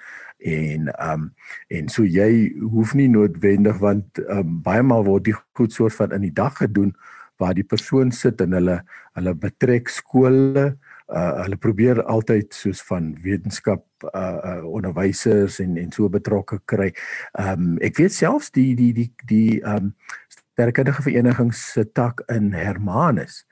en 0.46 0.92
um 1.02 1.32
en 1.74 1.90
so 1.90 2.06
jy 2.06 2.54
hoef 2.62 2.94
nie 2.94 3.10
noodwendig 3.10 3.80
want 3.82 4.22
um 4.30 4.60
baie 4.64 4.84
maal 4.86 5.04
word 5.08 5.26
die 5.26 5.36
goed 5.58 5.74
soort 5.74 5.96
van 5.98 6.14
in 6.16 6.28
die 6.28 6.36
dag 6.36 6.54
gedoen 6.62 6.94
waar 7.42 7.56
die 7.58 7.68
persoon 7.68 8.14
sit 8.16 8.42
en 8.46 8.54
hulle 8.56 8.78
hulle 9.18 9.34
betrek 9.36 9.90
skole 9.92 10.76
uh 11.14 11.44
hulle 11.44 11.58
probeer 11.62 12.02
altyd 12.04 12.54
soos 12.54 12.82
van 12.88 13.12
wetenskap 13.22 13.86
uh, 14.10 14.40
uh 14.52 14.64
onderwysers 14.66 15.60
en 15.60 15.78
en 15.78 15.92
so 15.92 16.10
betrokke 16.10 16.60
kry. 16.66 16.92
Um 17.40 17.78
ek 17.86 17.98
weet 18.02 18.14
selfs 18.14 18.52
die 18.52 18.74
die 18.76 18.92
die 18.94 19.12
die 19.30 19.62
um 19.62 19.94
sterkundige 20.30 21.04
vereniging 21.06 21.54
se 21.54 21.86
tak 21.86 22.24
in 22.32 22.54
Hermanus 22.54 23.44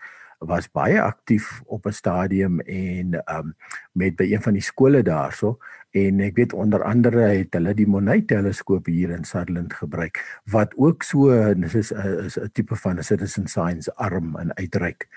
was 0.44 0.68
baie 0.68 1.02
aktief 1.02 1.62
op 1.66 1.86
'n 1.86 1.92
stadium 1.92 2.60
en 2.60 3.22
um 3.30 3.56
met 3.92 4.16
by 4.16 4.24
een 4.24 4.42
van 4.42 4.54
die 4.54 4.62
skole 4.62 5.04
daarso 5.04 5.58
en 5.92 6.20
ek 6.20 6.36
weet 6.36 6.54
onder 6.54 6.84
andere 6.84 7.22
het 7.22 7.54
hulle 7.54 7.74
die 7.74 7.88
Monet 7.88 8.28
teleskoop 8.28 8.86
hier 8.86 9.10
in 9.10 9.24
Sutherland 9.24 9.74
gebruik 9.74 10.42
wat 10.52 10.74
ook 10.76 11.04
so 11.04 11.54
dis 11.54 11.76
is 11.76 11.94
'n 11.94 12.50
tipe 12.54 12.76
van 12.76 12.98
'n 12.98 13.04
citizen 13.04 13.48
science 13.48 13.96
arm 13.96 14.36
en 14.36 14.56
uitreik 14.58 15.08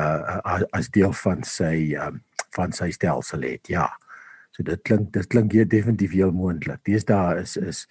uh 0.00 0.62
as 0.76 0.88
deel 0.88 1.12
van 1.12 1.42
sy 1.46 1.94
um 2.00 2.20
van 2.56 2.72
sy 2.72 2.90
stelsel 2.90 3.44
het 3.46 3.68
ja. 3.70 3.88
So 4.50 4.66
dit 4.66 4.82
klink 4.82 5.12
dit 5.14 5.26
klink 5.30 5.52
hier 5.52 5.68
definitief 5.68 6.12
heel 6.12 6.32
moontlik 6.32 6.80
daar 7.06 7.38
is 7.38 7.56
is 7.56 7.86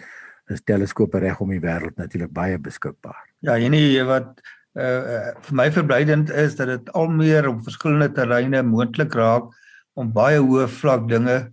is 0.50 0.62
teleskope 0.66 1.20
reg 1.20 1.40
om 1.40 1.50
die 1.50 1.62
wêreld 1.62 1.96
natuurlik 1.98 2.34
baie 2.34 2.58
beskikbaar. 2.58 3.24
Ja 3.40 3.56
enige 3.56 4.04
wat 4.06 4.42
uh 4.76 5.34
vir 5.46 5.56
my 5.56 5.72
verblydend 5.72 6.30
is 6.30 6.56
dat 6.56 6.68
dit 6.68 6.92
al 6.94 7.08
meer 7.10 7.48
op 7.50 7.64
verskillende 7.64 8.12
terreine 8.12 8.64
moontlik 8.64 9.14
raak 9.14 9.50
om 9.94 10.12
baie 10.14 10.40
hoë 10.40 10.68
vlak 10.68 11.08
dinge 11.10 11.52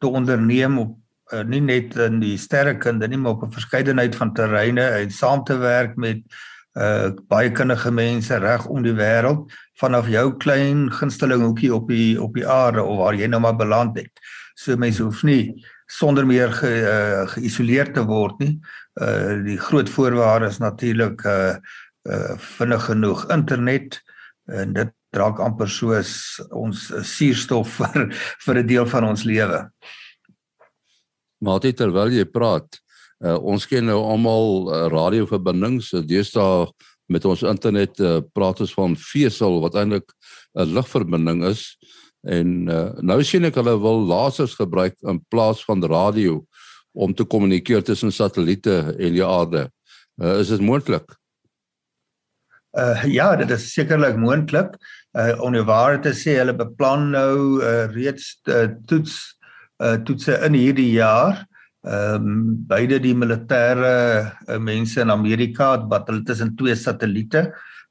te 0.00 0.08
onderneem 0.08 0.78
op 0.78 0.98
uh, 1.32 1.42
nie 1.42 1.60
net 1.60 1.96
in 1.96 2.20
die 2.20 2.36
sterrekunde 2.38 3.08
nie 3.08 3.18
maar 3.18 3.38
op 3.38 3.44
'n 3.46 3.56
verskeidenheid 3.56 4.16
van 4.16 4.34
terreine 4.34 4.84
en 5.00 5.10
saam 5.10 5.44
te 5.44 5.56
werk 5.56 5.96
met 5.96 6.20
uh 6.76 7.12
baie 7.28 7.50
kundige 7.52 7.90
mense 7.90 8.36
reg 8.36 8.66
om 8.66 8.82
die 8.82 8.96
wêreld 8.96 9.52
vanaf 9.80 10.08
jou 10.08 10.36
klein 10.36 10.90
gunsteling 10.92 11.42
hoekie 11.42 11.72
op 11.74 11.88
die 11.88 12.20
op 12.20 12.34
die 12.34 12.46
aarde 12.48 12.82
of 12.82 12.98
waar 12.98 13.16
jy 13.16 13.26
nou 13.26 13.40
maar 13.40 13.56
beland 13.56 13.96
het. 13.98 14.12
So 14.54 14.76
mense 14.76 15.02
hoef 15.02 15.22
nie 15.22 15.64
sonder 15.92 16.26
meer 16.26 16.52
ge, 16.52 16.68
uh, 16.68 17.28
geïsoleer 17.34 17.92
te 17.92 18.04
word 18.08 18.38
nie. 18.40 18.54
Uh 19.00 19.40
die 19.46 19.58
groot 19.58 19.88
voorwaarde 19.88 20.50
is 20.52 20.60
natuurlik 20.60 21.24
uh 21.24 21.56
uh 22.08 22.36
vinnig 22.58 22.84
genoeg 22.84 23.24
internet 23.30 24.00
en 24.50 24.72
dit 24.72 24.92
draak 25.12 25.40
amper 25.40 25.68
soos 25.68 26.40
ons 26.50 26.88
suurstof 26.88 27.76
vir 27.80 28.08
vir 28.46 28.62
'n 28.62 28.66
deel 28.66 28.86
van 28.86 29.04
ons 29.04 29.24
lewe. 29.24 29.68
Maar 31.42 31.60
dit 31.60 31.76
terwyl 31.76 32.12
jy 32.12 32.24
praat, 32.24 32.78
uh, 33.24 33.38
ons 33.38 33.66
ken 33.66 33.84
nou 33.84 33.98
almal 33.98 34.70
uh, 34.70 34.86
radioverbindings, 34.92 35.88
so 35.90 36.02
deesdae 36.02 36.70
met 37.06 37.24
ons 37.24 37.42
internet 37.42 38.00
uh, 38.00 38.20
praat 38.32 38.60
ons 38.60 38.74
van 38.74 38.96
vesel 38.96 39.60
wat 39.60 39.74
eintlik 39.74 40.12
'n 40.54 40.74
ligverbinding 40.74 41.44
is 41.44 41.76
en 42.22 42.68
uh, 42.70 42.90
nou 43.02 43.22
sien 43.24 43.44
ek 43.44 43.58
hulle 43.58 43.74
wil 43.80 44.04
lasers 44.06 44.54
gebruik 44.54 44.94
in 45.02 45.20
plaas 45.28 45.64
van 45.64 45.82
radio 45.82 46.44
om 46.92 47.14
te 47.14 47.24
kommunikeer 47.24 47.82
tussen 47.82 48.12
satelliete 48.12 48.94
en 48.98 49.12
die 49.12 49.24
aarde. 49.24 49.70
Uh, 50.20 50.38
is 50.38 50.52
dit 50.52 50.60
moontlik? 50.60 51.08
Uh 52.72 53.04
ja, 53.04 53.36
dit 53.36 53.50
is 53.50 53.72
sekerlik 53.72 54.16
moontlik. 54.16 54.76
Uh 55.12 55.34
om 55.44 55.52
die 55.52 55.64
waarheid 55.64 56.06
te 56.06 56.14
sê, 56.16 56.38
hulle 56.40 56.54
beplan 56.56 57.10
nou 57.12 57.60
uh 57.60 57.88
reeds 57.92 58.38
uh, 58.48 58.68
toets 58.88 59.18
uh 59.84 59.98
toetse 60.06 60.38
in 60.46 60.56
hierdie 60.56 60.92
jaar. 60.94 61.42
Ehm 61.82 62.26
um, 62.26 62.56
beide 62.70 63.00
die 63.02 63.14
militêre 63.14 63.94
uh, 64.46 64.58
mense 64.58 65.00
in 65.02 65.10
Amerika 65.10 65.74
wat 65.90 66.06
hulle 66.06 66.22
tussen 66.22 66.54
twee 66.54 66.76
satelliete 66.78 67.48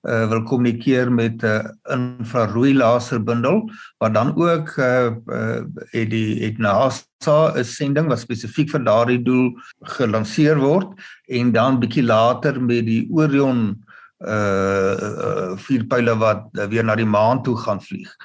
uh 0.07 0.29
wil 0.31 0.41
kommunikeer 0.47 1.11
met 1.11 1.43
'n 1.43 1.45
uh, 1.45 1.95
infrarooi 1.95 2.73
laserbundel 2.73 3.67
wat 3.99 4.13
dan 4.13 4.31
ook 4.35 4.71
uh, 4.77 5.11
uh 5.27 5.59
het 5.91 6.09
die 6.09 6.39
het 6.39 6.57
NASA 6.57 7.51
'n 7.53 7.63
sending 7.63 8.07
wat 8.07 8.23
spesifiek 8.23 8.71
vir 8.71 8.83
daardie 8.83 9.21
doel 9.23 9.51
gelanseer 9.83 10.57
word 10.57 10.95
en 11.27 11.51
dan 11.51 11.79
bietjie 11.79 12.03
later 12.03 12.61
met 12.61 12.85
die 12.85 13.07
Orion 13.11 13.75
uh 14.23 14.95
uh 14.95 15.57
vier 15.57 15.83
pile 15.83 16.15
wat 16.15 16.47
uh, 16.53 16.65
weer 16.65 16.83
na 16.83 16.95
die 16.95 17.05
maan 17.05 17.43
toe 17.43 17.57
gaan 17.57 17.81
vlieg. 17.81 18.15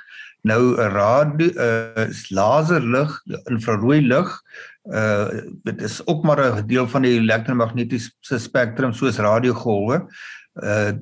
Nou 0.40 0.76
'n 0.76 0.90
radio 0.92 1.48
uh 1.56 2.08
laserlig, 2.28 3.22
infrarooi 3.50 4.00
lig, 4.06 4.42
uh 4.84 5.28
dit 5.62 5.82
is 5.82 6.06
ook 6.06 6.24
maar 6.24 6.40
'n 6.40 6.66
deel 6.66 6.88
van 6.88 7.02
die 7.02 7.18
elektromagnetiese 7.18 8.38
spektrum 8.38 8.92
soos 8.92 9.18
radiogolwe. 9.18 10.06
Uh 10.54 10.92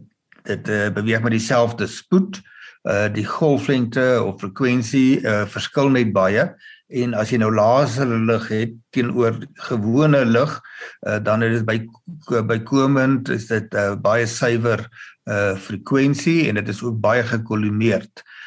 dit 0.45 0.69
uh, 0.69 0.89
beweeg 0.93 1.23
met 1.23 1.31
dieselfde 1.31 1.87
spoed. 1.87 2.41
Uh 2.83 3.13
die 3.13 3.27
golflengte 3.27 4.23
of 4.25 4.41
frekwensie 4.41 5.21
uh 5.21 5.47
verskil 5.47 5.89
net 5.89 6.13
baie 6.13 6.55
en 6.89 7.15
as 7.15 7.31
jy 7.31 7.39
nou 7.41 7.51
laserlig 7.55 8.49
het 8.49 8.73
teenoor 8.91 9.39
gewone 9.55 10.25
lig 10.25 10.61
uh, 11.09 11.17
dan 11.23 11.43
is 11.43 11.63
dit 11.63 11.67
by 11.67 12.43
bykomend 12.45 13.29
is 13.29 13.47
dit 13.47 13.73
'n 13.73 13.77
uh, 13.77 13.97
baie 13.97 14.27
suiwer 14.27 14.89
uh 15.25 15.57
frekwensie 15.57 16.49
en 16.49 16.55
dit 16.55 16.69
is 16.69 16.83
ook 16.83 17.01
baie 17.01 17.23
gekolimeerd. 17.23 18.21
Uh 18.21 18.45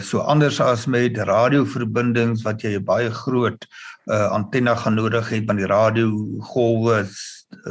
so 0.00 0.20
anders 0.20 0.60
as 0.60 0.86
met 0.86 1.16
radioverbindings 1.16 2.42
wat 2.44 2.62
jy 2.62 2.76
'n 2.76 2.84
baie 2.84 3.10
groot 3.10 3.66
uh 4.06 4.28
antenna 4.36 4.74
gaan 4.74 4.94
nodig 4.94 5.30
hê 5.30 5.40
want 5.46 5.58
die 5.58 5.66
radiogolwe 5.70 7.08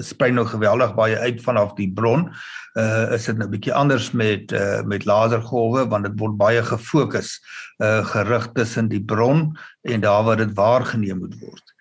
sprei 0.01 0.31
nou 0.31 0.45
geweldig 0.45 0.95
baie 0.95 1.17
uit 1.17 1.41
vanaf 1.43 1.75
die 1.77 1.91
bron. 1.93 2.29
Uh 2.79 3.13
is 3.13 3.25
dit 3.25 3.37
nou 3.37 3.47
'n 3.47 3.51
bietjie 3.51 3.73
anders 3.73 4.11
met 4.11 4.51
uh 4.51 4.81
met 4.83 5.05
lasergolwe 5.05 5.87
want 5.89 6.05
dit 6.05 6.19
word 6.19 6.37
baie 6.37 6.63
gefokus 6.63 7.39
uh 7.77 8.05
gerig 8.05 8.49
tussen 8.53 8.87
die 8.87 9.03
bron 9.03 9.57
en 9.81 10.01
daar 10.01 10.23
waar 10.23 10.37
dit 10.37 10.53
waargeneem 10.53 11.19
moet 11.19 11.37
word. 11.39 11.72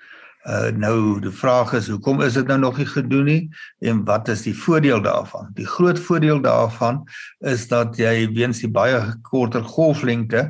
Uh 0.42 0.72
nou 0.74 1.20
die 1.22 1.30
vraag 1.30 1.70
is 1.78 1.86
hoekom 1.92 2.22
is 2.26 2.34
dit 2.34 2.48
nou 2.50 2.58
nog 2.58 2.78
nie 2.80 2.86
gedoen 2.90 3.28
nie 3.30 3.42
en 3.86 4.00
wat 4.08 4.28
is 4.32 4.42
die 4.42 4.54
voordeel 4.58 5.02
daarvan? 5.02 5.52
Die 5.54 5.66
groot 5.66 6.00
voordeel 6.02 6.40
daarvan 6.42 7.04
is 7.46 7.68
dat 7.70 7.94
jy 7.96 8.26
weens 8.34 8.58
die 8.64 8.70
baie 8.70 8.98
korter 9.22 9.62
golflengte 9.62 10.48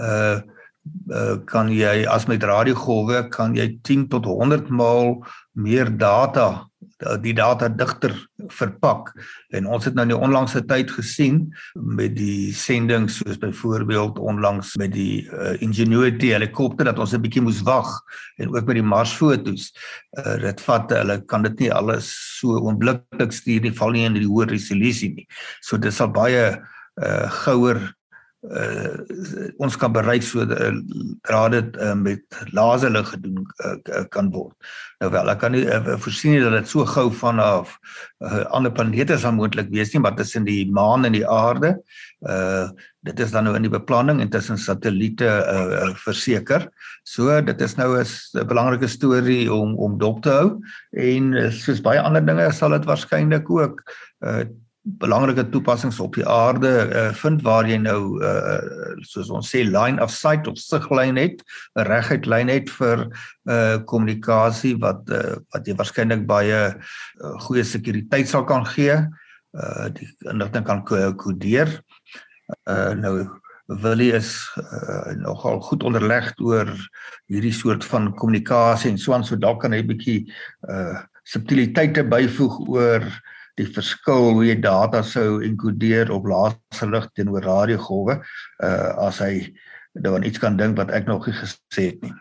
uh 0.00 0.40
uh 1.12 1.36
kan 1.48 1.68
jy 1.72 2.06
as 2.08 2.24
met 2.28 2.44
radiogolwe 2.44 3.26
kan 3.32 3.52
jy 3.56 3.68
10 3.84 4.08
tot 4.16 4.24
100 4.24 4.72
maal 4.72 5.20
meer 5.52 5.92
data 5.92 6.64
die 7.22 7.34
data 7.36 7.68
digter 7.68 8.14
verpak. 8.52 9.12
En 9.54 9.66
ons 9.66 9.84
het 9.84 9.94
nou 9.94 10.04
in 10.06 10.12
die 10.14 10.18
onlangse 10.18 10.62
tyd 10.68 10.90
gesien 10.90 11.46
met 11.74 12.16
die 12.16 12.52
sending 12.56 13.08
soos 13.10 13.38
byvoorbeeld 13.40 14.18
onlangs 14.18 14.74
met 14.80 14.92
die 14.94 15.24
uh, 15.30 15.54
Ingenuity 15.64 16.32
helikopter 16.34 16.90
dat 16.90 16.98
ons 16.98 17.14
'n 17.14 17.22
bietjie 17.22 17.42
moes 17.42 17.62
wag 17.62 17.90
en 18.36 18.48
ook 18.54 18.66
met 18.66 18.80
die 18.80 18.86
Mars 18.94 19.12
fotos 19.12 19.72
uh, 20.18 20.36
dit 20.40 20.60
vat 20.60 20.90
hulle 20.90 21.20
kan 21.26 21.42
dit 21.42 21.58
nie 21.64 21.72
alles 21.72 22.10
so 22.38 22.58
onmiddellik 22.58 23.32
stuur 23.32 23.60
nie 23.60 23.74
val 23.74 23.90
nie 23.90 24.06
in 24.06 24.18
die 24.18 24.28
hoë 24.28 24.50
resolusie 24.50 25.14
nie. 25.14 25.26
So 25.60 25.78
dit 25.78 25.92
sal 25.92 26.12
baie 26.12 26.58
uh, 27.02 27.26
gouer 27.44 27.80
uh, 28.50 29.52
ons 29.62 29.76
kan 29.80 29.92
bereik 29.94 30.24
so 30.26 30.44
dra 30.44 31.42
dit 31.52 31.76
uh, 31.80 31.94
met 31.96 32.40
laserlig 32.56 33.08
gedoen 33.14 33.44
uh, 33.64 34.04
kan 34.14 34.30
word. 34.34 34.54
Nou 35.02 35.10
wel, 35.14 35.30
ek 35.32 35.40
kan 35.42 35.54
nie 35.56 35.64
uh, 35.64 35.96
voorsien 36.00 36.36
dat 36.42 36.56
dit 36.58 36.70
so 36.70 36.84
gou 36.88 37.06
vanaf 37.12 37.76
uh, 38.24 38.44
ander 38.56 38.72
planete 38.74 39.18
sal 39.20 39.36
moontlik 39.36 39.70
wees 39.72 39.94
nie, 39.94 40.02
maar 40.04 40.16
tussen 40.18 40.46
die 40.48 40.64
maan 40.72 41.08
en 41.08 41.16
die 41.16 41.26
aarde, 41.28 41.76
uh 42.28 42.68
dit 43.04 43.18
is 43.20 43.34
dan 43.34 43.44
nou 43.44 43.50
in 43.52 43.66
die 43.66 43.68
beplanning 43.68 44.22
en 44.22 44.30
tussen 44.32 44.56
satelliete 44.56 45.28
uh, 45.28 45.90
verseker. 46.06 46.62
So 47.04 47.28
dit 47.44 47.60
is 47.60 47.74
nou 47.76 48.00
'n 48.00 48.46
belangrike 48.48 48.88
storie 48.88 49.52
om 49.52 49.76
om 49.76 49.98
dop 50.00 50.22
te 50.24 50.32
hou 50.32 50.48
en 50.96 51.34
uh, 51.36 51.50
soos 51.52 51.84
baie 51.84 52.00
ander 52.00 52.24
dinge 52.24 52.48
sal 52.52 52.72
dit 52.72 52.88
waarskynlik 52.88 53.50
ook 53.50 53.82
uh 54.24 54.44
belangrike 54.84 55.46
toepassings 55.48 55.98
op 56.00 56.16
die 56.18 56.26
aarde 56.28 56.70
uh, 56.84 57.06
vind 57.16 57.40
waar 57.44 57.64
jy 57.64 57.78
nou 57.80 58.20
uh, 58.20 58.58
soos 59.08 59.30
ons 59.32 59.48
sê 59.48 59.62
line 59.64 59.96
of 60.04 60.12
sight 60.12 60.48
of 60.50 60.58
siglyn 60.60 61.16
het 61.16 61.40
'n 61.80 61.86
reguit 61.88 62.26
lyn 62.28 62.52
het 62.52 62.68
vir 62.68 63.08
uh 63.48 63.80
kommunikasie 63.88 64.76
wat 64.84 65.08
uh, 65.08 65.40
wat 65.56 65.64
jy 65.66 65.74
waarskynlik 65.78 66.26
baie 66.28 66.60
uh, 66.76 67.36
goeie 67.46 67.64
sekuriteit 67.64 68.28
sal 68.28 68.44
kan 68.44 68.66
gee 68.66 68.98
uh 69.56 69.88
die 69.88 70.08
inligting 70.28 70.64
kan 70.66 70.84
kodeer. 71.16 71.80
Uh 72.68 72.92
nou 72.92 73.40
Willie 73.66 74.12
is 74.12 74.36
uh, 74.60 75.16
nogal 75.16 75.60
goed 75.60 75.82
onderleg 75.82 76.34
oor 76.36 76.68
hierdie 77.32 77.52
soort 77.52 77.84
van 77.84 78.12
kommunikasie 78.12 78.90
en 78.90 78.98
so 78.98 79.14
aan 79.14 79.24
so 79.24 79.36
dalk 79.36 79.62
kan 79.62 79.72
hy 79.72 79.80
'n 79.80 79.88
bietjie 79.88 80.28
uh 80.68 81.00
subtiliteite 81.24 82.04
byvoeg 82.04 82.68
oor 82.68 83.00
uh 83.00 83.32
die 83.60 83.68
verskil 83.70 84.32
hoe 84.34 84.44
jy 84.46 84.58
data 84.60 85.02
sou 85.06 85.42
enkodeer 85.46 86.10
op 86.14 86.26
laserlig 86.30 87.08
teenoor 87.14 87.46
radiogolwe 87.46 88.20
uh 88.62 88.90
as 89.06 89.20
hy 89.22 89.54
daaraan 89.94 90.26
iets 90.26 90.42
kan 90.42 90.56
dink 90.58 90.76
wat 90.76 90.90
ek 90.90 91.06
nog 91.06 91.26
nie 91.26 91.36
gesê 91.38 91.90
het 91.92 92.02
nie. 92.02 92.14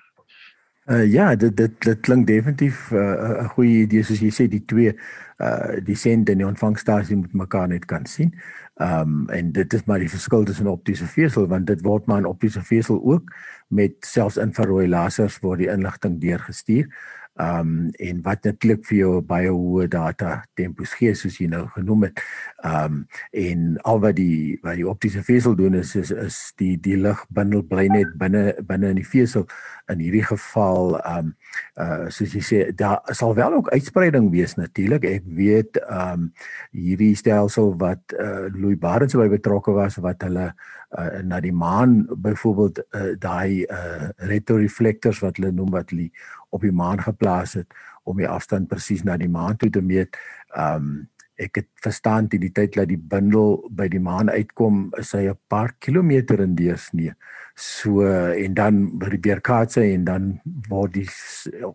Uh 0.91 1.05
ja, 1.07 1.35
dit 1.35 1.55
dit 1.57 1.75
dit 1.81 1.99
klink 2.03 2.27
definitief 2.27 2.91
uh, 2.91 2.99
'n 2.99 3.45
uh, 3.45 3.49
goeie 3.55 3.83
idee 3.85 4.03
soos 4.03 4.19
jy 4.19 4.29
sê 4.29 4.47
die 4.51 4.65
twee 4.65 4.93
uh 5.39 5.79
die 5.85 5.95
send 5.95 6.29
en 6.29 6.37
die 6.37 6.47
ontvangstasie 6.47 7.15
moet 7.15 7.33
mekaar 7.33 7.67
net 7.67 7.85
kan 7.85 8.05
sien. 8.05 8.33
Um 8.81 9.29
en 9.29 9.51
dit 9.51 9.73
is 9.73 9.85
maar 9.85 9.99
die 9.99 10.09
verskil 10.09 10.43
tussen 10.43 10.67
optiese 10.67 11.07
vesel 11.07 11.47
want 11.47 11.67
dit 11.67 11.81
word 11.81 12.05
maar 12.05 12.17
in 12.17 12.25
optiese 12.25 12.61
vesel 12.61 13.01
ook 13.03 13.31
met 13.67 13.93
selfs 13.99 14.37
infrarooi 14.37 14.87
lasers 14.87 15.39
word 15.39 15.59
die 15.59 15.71
inligting 15.71 16.19
deurgestuur. 16.21 16.89
Ehm 17.33 17.59
um, 17.59 17.89
en 17.97 18.21
wat 18.21 18.43
natuurlik 18.43 18.83
vir 18.85 18.97
jou 18.97 19.13
baie 19.25 19.49
hoë 19.49 19.87
data 19.89 20.43
tempos 20.53 20.91
gee 20.93 21.15
soos 21.17 21.39
jy 21.41 21.47
nou 21.49 21.63
genoem 21.73 22.03
het. 22.05 22.19
Ehm 22.61 22.83
um, 22.85 22.99
en 23.31 23.63
al 23.89 24.01
wat 24.03 24.19
die 24.19 24.59
wat 24.61 24.77
die 24.77 24.85
optiese 24.85 25.23
vesel 25.25 25.55
doen 25.57 25.73
is 25.79 25.95
is, 25.95 26.11
is 26.11 26.37
die 26.61 26.75
die 26.77 26.93
ligbundel 26.93 27.63
bly 27.65 27.87
net 27.89 28.11
binne 28.21 28.53
binne 28.61 28.91
in 28.93 28.99
die 29.01 29.07
vesel. 29.15 29.47
In 29.89 30.03
hierdie 30.05 30.21
geval 30.27 30.99
ehm 30.99 31.31
um, 31.31 31.33
uh 31.81 32.05
soos 32.13 32.37
jy 32.37 32.43
sê 32.45 32.59
daar 32.77 33.01
sal 33.17 33.33
wel 33.33 33.57
ook 33.57 33.73
uitspreiding 33.73 34.29
wees 34.29 34.53
natuurlik. 34.53 35.09
Ek 35.09 35.25
weet 35.25 35.81
ehm 35.81 36.27
um, 36.27 36.29
hierdie 36.69 37.15
stelsel 37.17 37.73
wat 37.81 38.13
uh 38.13 38.45
Louis 38.53 38.77
Barents 38.77 39.17
by 39.17 39.25
betrokke 39.33 39.73
was 39.73 39.97
wat 39.97 40.21
hulle 40.21 40.51
uh, 40.97 41.21
na 41.25 41.39
die 41.41 41.53
maan 41.53 42.03
byvoorbeeld 42.09 42.83
uh, 42.93 43.11
daai 43.17 43.65
uh, 43.65 44.09
retroreflectors 44.29 45.23
wat 45.25 45.41
hulle 45.41 45.51
noem 45.51 45.73
wat 45.73 45.89
hulle 45.89 46.11
op 46.53 46.61
die 46.61 46.75
maan 46.75 47.01
geplaas 47.01 47.57
het 47.59 47.73
om 48.03 48.19
die 48.19 48.29
afstand 48.29 48.69
presies 48.71 49.03
na 49.07 49.17
die 49.17 49.31
maan 49.31 49.57
toe 49.57 49.71
te 49.73 49.81
meet. 49.81 50.17
Um 50.57 51.09
ek 51.41 51.57
het 51.57 51.67
verstaan 51.81 52.27
die, 52.29 52.37
die 52.37 52.51
tyd 52.53 52.75
dat 52.77 52.85
die 52.91 52.99
bundel 52.99 53.55
by 53.73 53.87
die 53.89 53.99
maan 53.99 54.29
uitkom 54.29 54.91
is 55.01 55.15
hy 55.17 55.25
'n 55.31 55.39
paar 55.49 55.73
kilometer 55.79 56.39
in 56.39 56.53
deursnee. 56.55 57.13
So 57.55 58.05
en 58.05 58.53
dan 58.53 58.99
by 58.99 59.09
die 59.09 59.23
weerkaatse 59.29 59.81
en 59.81 60.05
dan 60.05 60.41
word 60.69 60.93
die 60.93 61.09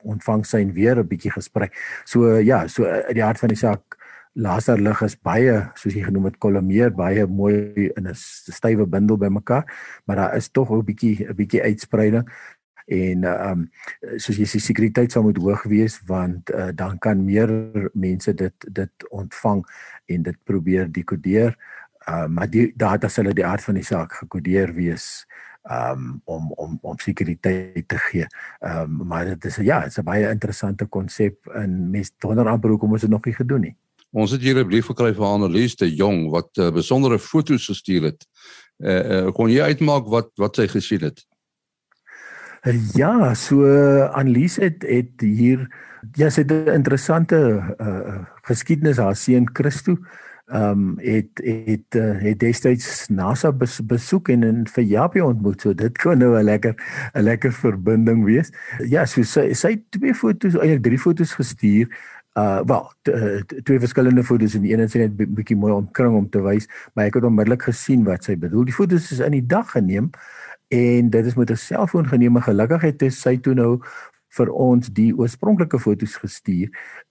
ontvangssyn 0.02 0.72
weer 0.72 0.98
'n 0.98 1.08
bietjie 1.08 1.32
gesprei. 1.32 1.68
So 2.04 2.38
ja, 2.38 2.68
so 2.68 2.84
die 3.12 3.24
aard 3.24 3.38
van 3.38 3.48
die 3.48 3.58
saak 3.58 3.98
laserlig 4.38 5.00
is 5.02 5.16
baie 5.16 5.54
soos 5.78 5.94
jy 5.96 6.04
genoem 6.06 6.28
het 6.30 6.38
kolomeer 6.38 6.92
baie 6.94 7.26
mooi 7.26 7.90
in 7.96 8.06
'n 8.06 8.14
stywe 8.14 8.86
bundel 8.86 9.16
bymekaar 9.16 9.64
maar 10.06 10.16
daar 10.16 10.36
is 10.36 10.48
tog 10.48 10.70
'n 10.70 10.84
bietjie 10.84 11.26
'n 11.26 11.34
bietjie 11.34 11.62
uitspreiding 11.62 12.28
en 12.88 13.24
ehm 13.24 13.64
um, 13.64 13.64
soos 14.16 14.38
jy 14.40 14.46
sê 14.48 14.60
sekuriteit 14.64 15.12
sal 15.12 15.22
moet 15.26 15.38
hoog 15.38 15.62
wees 15.68 15.98
want 16.08 16.50
uh, 16.50 16.70
dan 16.74 16.98
kan 16.98 17.24
meer 17.24 17.50
mense 17.92 18.34
dit 18.34 18.68
dit 18.80 19.08
ontvang 19.10 19.64
en 20.06 20.22
dit 20.22 20.38
probeer 20.44 20.88
dekodeer 20.92 21.52
uh, 22.08 22.26
maar 22.26 22.48
die 22.50 22.72
data 22.76 23.08
sal 23.08 23.28
uit 23.28 23.36
die 23.36 23.46
aard 23.46 23.64
van 23.64 23.74
die 23.74 23.84
saak 23.84 24.12
gekodeer 24.22 24.72
wees 24.72 25.26
um, 25.70 26.20
om 26.24 26.52
om 26.52 26.78
om 26.82 26.98
sekuriteit 26.98 27.88
te 27.88 27.98
gee. 27.98 28.26
Ehm 28.60 28.80
um, 29.00 29.06
maar 29.06 29.24
dit 29.24 29.44
is 29.44 29.56
ja, 29.56 29.80
dit 29.80 29.90
is 29.90 29.98
'n 29.98 30.04
baie 30.04 30.30
interessante 30.30 30.86
konsep 30.86 31.46
en 31.46 31.90
mense 31.90 32.12
wonder 32.18 32.48
amper 32.48 32.70
hoekom 32.70 32.92
ons 32.92 33.00
dit 33.00 33.10
nog 33.10 33.24
nie 33.24 33.34
gedoen 33.34 33.62
het 33.62 33.64
nie. 33.64 33.76
Ons 34.10 34.30
het 34.30 34.40
hier 34.40 34.58
'n 34.58 34.66
brief 34.66 34.86
gekry 34.86 35.14
van 35.14 35.32
Annelies 35.32 35.76
de 35.76 35.94
Jong 35.94 36.30
wat 36.30 36.48
uh, 36.56 36.70
besondere 36.70 37.18
foto's 37.18 37.66
gestuur 37.66 38.02
het. 38.02 38.26
Eh 38.76 38.94
uh, 38.94 39.24
uh, 39.24 39.32
kon 39.32 39.50
jy 39.50 39.60
uitmaak 39.60 40.06
wat 40.06 40.30
wat 40.34 40.56
sy 40.56 40.66
gesien 40.66 41.00
het? 41.00 41.26
Ja, 42.68 43.34
so 43.34 43.64
Annelies 44.12 44.56
het 44.56 44.82
het 44.82 45.20
hier 45.20 45.68
ja, 46.12 46.28
sy 46.28 46.42
het 46.42 46.52
'n 46.52 46.74
interessante 46.74 47.36
uh, 47.80 48.24
geskiedenis 48.42 48.98
haar 48.98 49.16
seun 49.16 49.48
Christo 49.52 49.96
ehm 50.46 50.70
um, 50.70 50.98
het 50.98 51.40
het 51.44 51.94
uh, 51.96 52.20
het 52.20 52.38
destyds 52.40 53.08
NASA 53.08 53.52
bes, 53.52 53.80
besoek 53.86 54.28
en 54.28 54.42
in 54.42 54.66
vir 54.66 54.84
Japie 54.84 55.24
ontmoet. 55.24 55.60
So 55.60 55.74
dit 55.74 55.98
kon 55.98 56.18
nou 56.18 56.38
'n 56.38 56.44
lekker 56.44 56.74
'n 57.14 57.22
lekker 57.22 57.52
verbinding 57.52 58.24
wees. 58.24 58.50
Ja, 58.84 59.04
so 59.04 59.22
sy 59.22 59.52
sy 59.52 59.82
twee 59.90 60.14
foto's, 60.14 60.54
eintlik 60.54 60.82
drie 60.82 60.98
foto's 60.98 61.32
gestuur 61.34 61.88
uh 62.38 62.60
wel 62.64 62.92
twee 63.62 63.78
verskillende 63.80 64.24
fotos 64.24 64.54
en 64.54 64.62
die 64.62 64.72
een 64.72 64.80
is 64.80 64.94
net 64.94 65.10
'n 65.20 65.34
bietjie 65.34 65.56
mooi 65.56 65.72
omkring 65.72 66.14
om 66.14 66.30
te 66.30 66.42
wys, 66.42 66.68
maar 66.94 67.04
ek 67.04 67.14
het 67.14 67.24
onmiddellik 67.24 67.62
gesien 67.62 68.04
wat 68.04 68.24
sy 68.24 68.36
bedoel. 68.36 68.64
Die 68.64 68.74
fotos 68.74 69.12
is 69.12 69.18
in 69.18 69.32
die 69.32 69.46
dag 69.46 69.70
geneem 69.70 70.10
en 70.68 71.10
dit 71.10 71.26
is 71.26 71.34
met 71.34 71.50
'n 71.50 71.56
selfoon 71.56 72.08
geneem. 72.08 72.36
Gelukkig 72.36 72.82
het 72.82 73.12
sy 73.12 73.36
toe 73.36 73.54
nou 73.54 73.80
vir 74.36 74.50
ons 74.52 74.90
die 74.92 75.10
oorspronklike 75.16 75.78
fotos 75.80 76.16
gestuur 76.20 76.68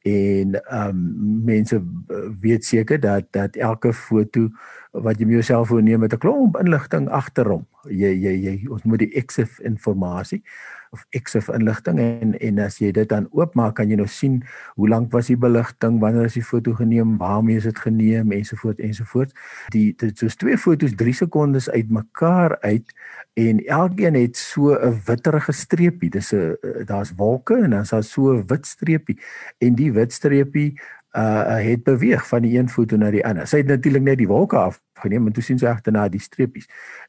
en 0.08 0.56
ehm 0.56 0.90
um, 0.90 1.44
mense 1.46 1.76
uh, 1.76 2.30
weet 2.42 2.66
seker 2.66 3.00
dat 3.00 3.32
dat 3.32 3.56
elke 3.56 3.94
foto 3.94 4.48
wat 4.92 5.20
jy 5.20 5.26
met 5.26 5.40
jou 5.40 5.44
selfoon 5.44 5.84
neem 5.84 6.00
met 6.00 6.14
'n 6.14 6.22
klomp 6.22 6.58
inligting 6.62 7.10
agter 7.10 7.50
hom. 7.50 7.66
Jy 7.90 8.14
jy 8.14 8.36
jy 8.46 8.56
ons 8.70 8.84
moet 8.84 9.00
die 9.00 9.14
EXIF 9.14 9.60
inligting 9.60 10.44
of 10.92 11.06
EXIF 11.10 11.50
inligting 11.50 12.00
en 12.00 12.34
en 12.40 12.60
as 12.60 12.78
jy 12.82 12.92
dit 12.92 13.10
dan 13.10 13.28
oopmaak 13.32 13.76
kan 13.80 13.90
jy 13.90 13.98
nou 14.00 14.08
sien 14.08 14.40
hoe 14.76 14.90
lank 14.90 15.12
was 15.12 15.28
die 15.32 15.38
beligting, 15.38 16.00
wanneer 16.00 16.30
is 16.30 16.38
die 16.40 16.46
foto 16.46 16.74
geneem, 16.78 17.18
waarmee 17.18 17.58
is 17.58 17.68
dit 17.70 17.80
geneem 17.80 18.32
ensovoorts 18.32 18.84
ensovoorts. 18.84 19.34
Die 19.74 19.94
dit 19.98 20.18
soos 20.18 20.36
twee 20.36 20.58
fotos 20.58 20.96
3 20.96 21.14
sekondes 21.14 21.70
uitmekaar 21.70 22.58
uit 22.62 22.94
en 23.38 23.64
elkeen 23.66 24.16
het 24.16 24.38
so 24.38 24.74
'n 24.74 25.02
witterige 25.06 25.52
streepie. 25.52 26.10
Dis 26.10 26.34
'n 26.34 26.58
daar's 26.86 27.14
wolke 27.16 27.56
en 27.56 27.70
dan 27.70 27.82
is 27.82 27.90
daar 27.90 28.04
so 28.04 28.34
'n 28.34 28.46
wit 28.48 28.66
streepie 28.66 29.20
en 29.58 29.76
die 29.76 29.92
wit 29.92 30.14
streepie 30.14 30.80
uh 31.18 31.58
het 31.64 31.84
beweeg 31.84 32.28
van 32.28 32.42
die 32.42 32.58
een 32.58 32.70
foto 32.70 32.98
na 32.98 33.10
die 33.12 33.26
ander. 33.26 33.48
Sy 33.48 33.58
het 33.58 33.68
natuurlik 33.68 34.02
net 34.02 34.18
die 34.18 34.28
wolke 34.28 34.58
afgeneem 34.58 35.26
en 35.28 35.34
toe 35.34 35.44
sien 35.44 35.58
sy 35.58 35.66
agterna 35.66 36.08
die 36.10 36.22
streepies 36.22 36.68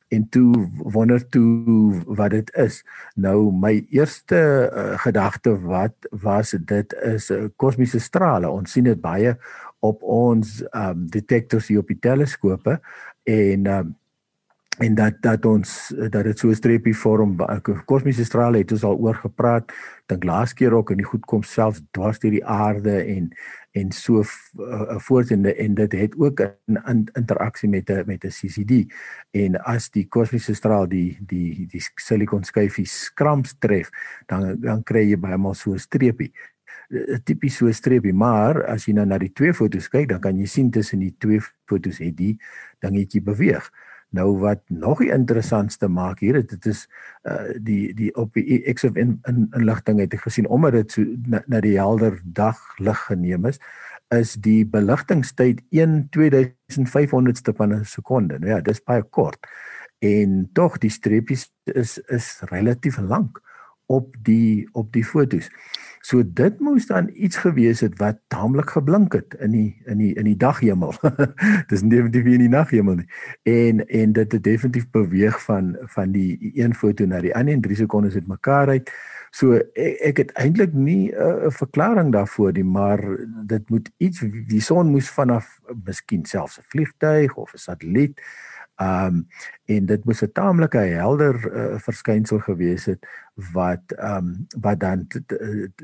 en 0.09 0.29
toe 0.29 0.69
wonder 0.73 1.29
toe 1.29 2.03
wat 2.07 2.31
dit 2.31 2.51
is. 2.57 2.85
Nou 3.15 3.53
my 3.53 3.87
eerste 3.91 4.39
uh, 4.73 4.99
gedagte 4.99 5.61
wat 5.61 5.95
was 6.11 6.55
dit 6.65 6.95
is 7.03 7.31
'n 7.31 7.35
uh, 7.35 7.49
kosmiese 7.57 8.01
strale. 8.01 8.51
Ons 8.51 8.73
sien 8.73 8.85
dit 8.85 9.01
baie 9.01 9.37
op 9.81 10.03
ons 10.03 10.63
um 10.71 11.07
detektors 11.11 11.69
hier 11.69 11.79
op 11.79 11.87
die 11.87 11.99
teleskope 12.01 12.81
en 13.23 13.67
um 13.67 13.98
en 14.79 14.95
dat 14.95 15.23
dat 15.23 15.47
ons 15.47 15.93
dat 16.11 16.25
dit 16.25 16.39
so 16.39 16.49
'n 16.49 16.55
streepie 16.55 16.97
vorm 16.97 17.37
kosmiese 17.85 18.25
strale 18.25 18.59
het 18.59 18.73
ons 18.73 18.85
al 18.85 18.97
oor 18.97 19.15
gepraat. 19.15 19.73
Dink 20.07 20.25
laas 20.25 20.53
keer 20.53 20.73
ook 20.73 20.91
en 20.91 20.97
die 20.97 21.07
goed 21.07 21.25
kom 21.25 21.43
selfs 21.43 21.83
dwars 21.91 22.19
deur 22.19 22.31
die 22.31 22.47
aarde 22.47 23.05
en 23.05 23.33
en 23.73 23.93
so 23.93 24.23
uh, 24.23 24.99
voort 24.99 25.31
en 25.31 25.45
en 25.57 25.75
dit 25.75 25.93
het 25.93 26.15
ook 26.19 26.41
'n 26.41 26.77
in, 26.87 27.09
interaksie 27.13 27.69
met 27.69 27.91
'n 27.91 28.03
met 28.07 28.25
'n 28.25 28.31
CCD 28.31 28.93
en 29.31 29.57
as 29.65 29.91
die 29.91 30.07
kosmiese 30.09 30.55
straal 30.55 30.89
die 30.89 31.19
die 31.21 31.67
die 31.67 31.83
silikon 31.95 32.45
skyfie 32.45 32.87
skramps 32.87 33.55
tref 33.59 33.91
dan 34.27 34.61
dan 34.61 34.83
kry 34.83 35.11
jy 35.11 35.17
bymal 35.19 35.55
so 35.55 35.73
'n 35.73 35.79
streepie. 35.79 36.33
'n 36.91 37.21
tipies 37.25 37.57
so 37.57 37.67
'n 37.67 37.73
streepie 37.73 38.13
maar 38.13 38.65
as 38.65 38.87
jy 38.87 38.95
nou 38.95 39.07
na 39.07 39.19
die 39.19 39.33
twee 39.33 39.53
foto's 39.53 39.89
kyk 39.89 40.09
dan 40.09 40.21
kan 40.21 40.39
jy 40.39 40.47
sien 40.47 40.71
tussen 40.71 41.01
die 41.01 41.15
twee 41.19 41.41
foto's 41.67 41.99
het 41.99 42.17
die 42.17 42.39
dingetjie 42.81 43.21
beweeg 43.21 43.71
Nou 44.11 44.39
wat 44.41 44.63
nog 44.73 45.03
interessantste 45.05 45.89
maak 45.89 46.23
hier, 46.25 46.41
dit 46.47 46.67
is 46.67 46.87
uh 47.29 47.53
die 47.61 47.95
die 47.95 48.15
op 48.17 48.33
die 48.33 48.63
XF 48.73 48.97
in 48.97 49.19
inligting 49.29 50.01
het 50.01 50.15
ek 50.17 50.25
gesien 50.25 50.49
omdat 50.49 50.73
dit 50.73 50.93
so 50.93 51.05
na, 51.29 51.43
na 51.47 51.61
die 51.61 51.77
helder 51.77 52.17
dag 52.25 52.57
lig 52.79 53.03
geneem 53.11 53.45
is, 53.51 53.61
is 54.15 54.35
die 54.41 54.65
beligtingstyd 54.65 55.61
1 55.71 56.09
2500ste 56.17 57.53
van 57.57 57.75
'n 57.75 57.85
sekonde. 57.85 58.39
Nou 58.39 58.51
ja, 58.51 58.61
dis 58.61 58.81
baie 58.83 59.03
kort. 59.03 59.47
En 59.99 60.49
tog 60.53 60.79
die 60.79 60.91
streepies 60.91 61.53
is 61.65 61.99
is 61.99 62.41
relatief 62.49 62.99
lank 62.99 63.41
op 63.87 64.17
die 64.23 64.69
op 64.73 64.93
die 64.93 65.05
fotos. 65.05 65.51
So 66.09 66.23
dit 66.25 66.61
moes 66.65 66.87
dan 66.89 67.11
iets 67.13 67.37
gewees 67.37 67.83
het 67.85 67.99
wat 68.01 68.17
taamlik 68.33 68.71
geblink 68.73 69.13
het 69.13 69.35
in 69.45 69.53
die 69.53 69.83
in 69.85 69.99
die 70.01 70.15
in 70.17 70.25
die 70.25 70.37
daghemel. 70.41 70.95
Dis 71.71 71.85
definitief 71.85 72.25
nie 72.25 72.39
in 72.39 72.45
die 72.47 72.55
naghemel 72.55 72.97
nie. 73.03 73.09
En 73.43 73.83
en 73.85 74.15
dit 74.17 74.33
het 74.33 74.45
definitief 74.45 74.87
beweeg 74.95 75.37
van 75.45 75.77
van 75.97 76.15
die 76.17 76.53
een 76.55 76.75
foto 76.75 77.05
na 77.05 77.21
die 77.21 77.35
ander 77.37 77.59
en 77.59 77.61
3 77.61 77.77
sekondes 77.83 78.17
het 78.17 78.27
mekaar 78.27 78.73
uit. 78.73 78.93
So 79.37 79.61
ek, 79.61 80.01
ek 80.15 80.25
het 80.25 80.33
eintlik 80.41 80.73
nie 80.73 81.13
'n 81.13 81.45
uh, 81.45 81.53
verklaring 81.53 82.13
daarvoor 82.13 82.57
nie, 82.57 82.65
maar 82.65 83.05
dit 83.45 83.69
moet 83.69 83.91
iets 83.97 84.25
die 84.49 84.65
son 84.65 84.89
moes 84.97 85.11
vanaf 85.11 85.59
miskien 85.85 86.25
selfs 86.25 86.59
'n 86.59 86.69
vliegtuig 86.73 87.37
of 87.37 87.53
'n 87.53 87.59
satelliet 87.69 88.17
Ehm 88.79 89.07
um, 89.07 89.27
en 89.65 89.87
dit 89.87 90.05
moes 90.05 90.21
'n 90.23 90.33
taamlike 90.33 90.79
helder 90.79 91.35
uh, 91.53 91.79
verskynsel 91.79 92.39
gewees 92.39 92.85
het 92.85 93.07
wat 93.53 93.93
ehm 93.95 94.17
um, 94.17 94.47
wat 94.61 94.81
dan 94.81 95.07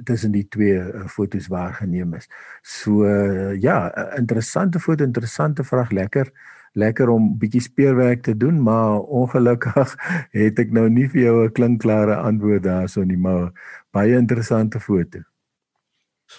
tussen 0.05 0.33
die 0.33 0.47
twee 0.49 0.75
uh, 0.75 1.07
fotos 1.07 1.47
waargeneem 1.47 2.14
is. 2.14 2.29
So 2.62 3.05
uh, 3.07 3.61
ja, 3.61 3.93
interessante 4.17 4.81
foto, 4.81 5.05
interessante 5.05 5.64
vraag, 5.64 5.90
lekker 5.90 6.33
lekker 6.75 7.09
om 7.09 7.29
bietjie 7.38 7.62
speurwerk 7.62 8.25
te 8.27 8.37
doen, 8.37 8.59
maar 8.62 8.99
ongelukkig 9.01 9.95
het 10.40 10.59
ek 10.59 10.75
nou 10.75 10.88
nie 10.90 11.07
vir 11.12 11.21
jou 11.21 11.37
'n 11.45 11.53
klinkklare 11.55 12.17
antwoord 12.17 12.62
daarso 12.67 13.05
nie, 13.05 13.17
maar 13.17 13.53
baie 13.95 14.19
interessante 14.19 14.81
foto. 14.81 15.23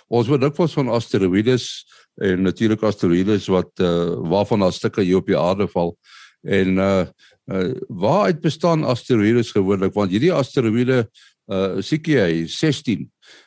Ons 0.07 0.27
word 0.27 0.43
ook 0.43 0.55
van 0.55 0.89
asteroïdes 0.89 1.85
en 2.19 2.41
natuurlik 2.41 2.83
asteroïdes 2.83 3.47
wat 3.47 3.71
uh, 3.79 4.15
waarvan 4.27 4.59
daar 4.59 4.73
stukke 4.73 5.01
hier 5.01 5.17
op 5.17 5.27
die 5.27 5.39
aarde 5.39 5.67
val. 5.67 5.95
En 6.43 6.77
uh, 6.77 7.05
uh 7.51 7.73
waaruit 7.87 8.41
bestaan 8.41 8.83
asteroïdes 8.83 9.51
gewoonlik? 9.51 9.93
Want 9.93 10.11
hierdie 10.11 10.33
asteroïde 10.33 11.05
uh 11.51 11.81
siekie 11.81 12.17
hy 12.17 12.45
16. 12.49 13.05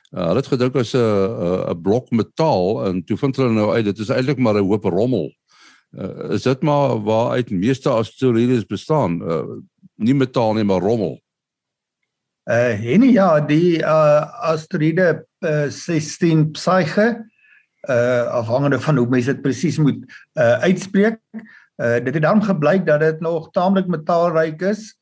Uh, 0.08 0.22
hulle 0.30 0.40
het 0.40 0.48
gedink 0.48 0.76
as 0.76 0.94
'n 0.94 1.72
'n 1.72 1.82
blok 1.82 2.11
metaal 2.11 2.87
en 2.87 3.04
toe 3.04 3.16
vind 3.16 3.37
hulle 3.37 3.52
nou 3.52 3.74
uit 3.74 3.84
dit 3.84 3.98
is 3.98 4.08
eintlik 4.08 4.38
maar 4.38 4.54
'n 4.54 4.64
hoop 4.64 4.84
rommel. 4.84 5.32
Uh, 5.92 6.32
is 6.32 6.42
dit 6.42 6.62
maar 6.62 7.02
waaruit 7.02 7.50
meeste 7.50 7.88
asteroïdes 7.88 8.66
bestaan? 8.66 9.22
Uh 9.22 9.61
nie 9.96 10.14
metaal 10.14 10.54
nie, 10.54 10.64
maar 10.64 10.80
rommel. 10.80 11.20
Uh 12.50 12.84
en 12.94 13.02
ja, 13.02 13.40
die 13.40 13.78
uh 13.78 14.24
asteroïde 14.52 15.26
uh, 15.44 15.68
16 15.68 16.50
Psyche 16.50 17.26
uh 17.88 18.26
afhangende 18.40 18.80
van 18.80 18.96
hoe 18.96 19.08
mense 19.08 19.32
dit 19.32 19.42
presies 19.42 19.78
moet 19.78 19.98
uh 20.34 20.58
uitspreek. 20.64 21.20
Uh 21.78 21.98
dit 22.02 22.14
het 22.14 22.22
dan 22.22 22.42
gebleik 22.42 22.86
dat 22.86 23.00
dit 23.00 23.20
nog 23.20 23.50
taamlik 23.54 23.86
metaalryk 23.86 24.62
is. 24.62 24.96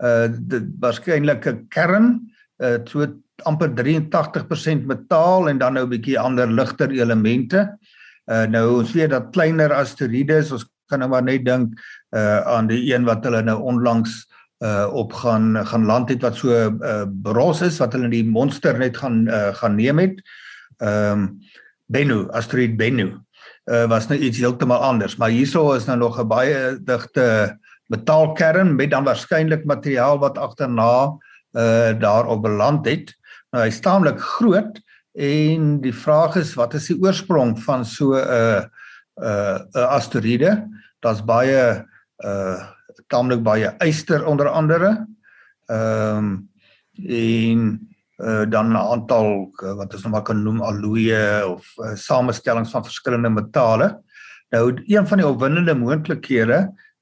Uh 0.00 0.28
dit 0.32 0.64
waarskynlik 0.80 1.46
'n 1.46 1.66
kern 1.68 2.32
uh 2.58 2.78
so 2.84 3.06
amper 3.44 3.68
83% 3.74 4.86
metaal 4.86 5.48
en 5.48 5.58
dan 5.58 5.72
nou 5.72 5.84
'n 5.84 5.90
bietjie 5.90 6.18
ander 6.18 6.46
ligter 6.46 6.90
elemente. 6.90 7.78
Uh 8.26 8.46
nou 8.46 8.78
ons 8.78 8.92
weet 8.92 9.10
dat 9.10 9.30
kleiner 9.30 9.72
asteroïdes, 9.72 10.52
ons 10.52 10.66
kan 10.86 10.98
nou 10.98 11.10
maar 11.10 11.22
net 11.22 11.44
dink 11.44 11.78
uh 12.16 12.40
aan 12.40 12.66
die 12.66 12.94
een 12.94 13.04
wat 13.04 13.24
hulle 13.24 13.42
nou 13.42 13.60
onlangs 13.60 14.26
uh 14.64 14.88
op 14.92 15.12
gaan 15.12 15.66
gaan 15.66 15.84
land 15.84 16.08
het 16.08 16.22
wat 16.22 16.36
so 16.36 16.48
uh 16.48 17.04
bros 17.22 17.62
is 17.62 17.78
wat 17.78 17.92
hulle 17.92 18.08
die 18.08 18.24
monster 18.24 18.78
net 18.78 18.96
gaan 18.96 19.28
uh 19.28 19.52
gaan 19.54 19.76
neem 19.76 19.98
het. 19.98 20.22
Ehm 20.78 21.12
um, 21.12 21.40
Bennu, 21.92 22.28
asteroïde 22.32 22.76
Bennu. 22.76 23.20
Uh 23.70 23.86
was 23.86 24.08
nou 24.10 24.18
iets 24.18 24.38
heeltemal 24.42 24.82
anders, 24.82 25.16
maar 25.16 25.30
hierso 25.30 25.72
is 25.72 25.86
nou 25.86 25.98
nog 25.98 26.18
'n 26.18 26.26
baie 26.26 26.78
digte 26.82 27.58
metaalkern 27.86 28.74
met 28.74 28.90
dan 28.90 29.04
waarskynlik 29.04 29.64
materiaal 29.64 30.18
wat 30.18 30.38
agterna 30.38 31.14
uh 31.52 31.92
daarop 31.98 32.42
beland 32.42 32.86
het. 32.86 33.14
Nou 33.50 33.64
hy 33.64 33.70
staamlik 33.70 34.20
groot 34.20 34.80
en 35.14 35.80
die 35.80 35.94
vraag 35.94 36.36
is 36.36 36.54
wat 36.54 36.74
is 36.74 36.86
die 36.86 36.98
oorsprong 36.98 37.58
van 37.62 37.84
so 37.84 38.16
'n 38.16 38.26
uh, 38.26 38.64
'n 39.20 39.24
uh, 39.24 39.58
'n 39.74 39.88
asteroïde? 39.88 40.68
Daar's 41.00 41.24
baie 41.24 41.86
uh 42.24 42.60
taamlik 43.06 43.42
baie 43.42 43.74
yster 43.78 44.26
onder 44.26 44.48
andere. 44.48 45.06
Ehm 45.66 46.16
um, 46.18 46.50
en 47.08 47.91
uh, 48.22 48.44
dan 48.48 48.72
'n 48.72 48.76
aantal 48.76 49.50
uh, 49.62 49.74
wat 49.76 49.94
ons 49.94 50.02
nou 50.02 50.12
maar 50.12 50.22
kan 50.22 50.42
noem 50.42 50.60
alloye 50.62 51.46
of 51.46 51.66
uh, 51.78 51.94
samestellings 51.94 52.70
van 52.70 52.84
verskillende 52.84 53.30
metale. 53.30 53.98
Nou 54.50 54.72
een 54.86 55.06
van 55.06 55.18
die 55.18 55.26
opwindende 55.26 55.74
moontlikhede 55.74 56.58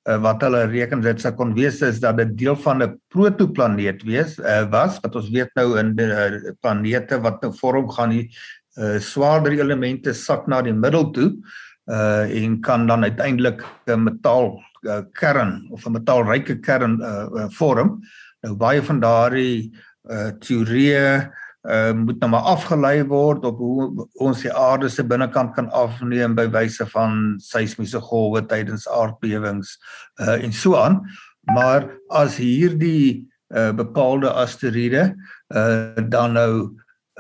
uh, 0.09 0.19
wat 0.23 0.43
hulle 0.43 0.67
reken 0.67 1.01
dit 1.01 1.21
sou 1.21 1.33
kon 1.35 1.55
wees 1.55 1.83
is 1.83 2.01
dat 2.01 2.17
dit 2.17 2.37
deel 2.39 2.57
van 2.57 2.83
'n 2.83 3.01
protoplaneet 3.09 4.03
wees 4.03 4.39
uh, 4.39 4.65
was 4.71 5.01
wat 5.01 5.17
ons 5.17 5.31
weet 5.31 5.51
nou 5.55 5.79
in 5.79 5.95
die 5.97 6.07
uh, 6.07 6.53
planete 6.61 7.21
wat 7.21 7.43
nou 7.43 7.53
vorm 7.53 7.91
gaan 7.91 8.11
die 8.11 8.31
uh, 8.79 8.99
swaarder 8.99 9.53
elemente 9.53 10.15
sak 10.15 10.47
na 10.47 10.63
die 10.63 10.73
middel 10.75 11.11
toe 11.11 11.33
uh 11.91 12.23
en 12.23 12.61
kan 12.61 12.87
dan 12.87 13.03
uiteindelik 13.03 13.65
'n 13.87 14.03
metaal 14.05 14.63
uh, 14.83 15.03
kern 15.13 15.67
of 15.71 15.87
'n 15.87 15.93
metaalryke 15.93 16.61
kern 16.61 17.01
uh, 17.01 17.27
uh, 17.35 17.49
vorm. 17.49 18.01
Nou 18.41 18.55
baie 18.55 18.83
van 18.83 19.01
daardie 19.01 19.73
uh 20.09 20.31
teorieë 20.41 21.31
uh 21.69 21.93
moet 21.93 22.21
nou 22.23 22.31
maar 22.33 22.47
afgelei 22.55 23.03
word 23.05 23.45
op 23.45 23.59
hoe 23.61 24.07
ons 24.25 24.41
die 24.43 24.53
aarde 24.53 24.89
se 24.89 25.05
binnekant 25.05 25.53
kan 25.55 25.69
afneem 25.77 26.35
by 26.35 26.47
wyse 26.49 26.87
van 26.95 27.37
seismiese 27.45 28.01
golwe 28.01 28.41
tydens 28.49 28.89
aardbewings 28.89 29.77
uh 30.21 30.39
en 30.41 30.53
so 30.53 30.77
aan. 30.81 31.03
Maar 31.53 31.89
as 32.09 32.39
hierdie 32.41 33.27
uh 33.53 33.73
bepaalde 33.77 34.31
asteroïde 34.31 35.11
uh 35.53 36.09
dan 36.09 36.33
nou 36.33 36.53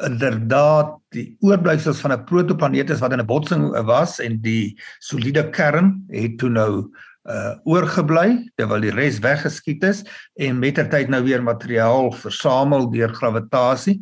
inderdaad 0.06 0.96
die 1.12 1.36
oorblyfsels 1.44 2.00
van 2.00 2.12
'n 2.12 2.24
protoplaneet 2.24 2.90
is 2.90 3.00
wat 3.00 3.12
in 3.12 3.20
'n 3.20 3.26
botsing 3.26 3.84
was 3.84 4.18
en 4.18 4.40
die 4.40 4.78
soliede 4.98 5.50
kern 5.50 6.04
het 6.08 6.38
toe 6.38 6.48
nou 6.48 6.88
uh 7.28 7.54
oorgebly 7.68 8.50
terwyl 8.56 8.80
die 8.80 8.94
res 8.94 9.18
weggeskiet 9.20 9.82
is 9.84 10.04
en 10.40 10.58
mettertyd 10.58 11.10
nou 11.12 11.20
weer 11.26 11.42
materiaal 11.44 12.12
versamel 12.16 12.88
deur 12.90 13.12
gravitasie 13.12 14.00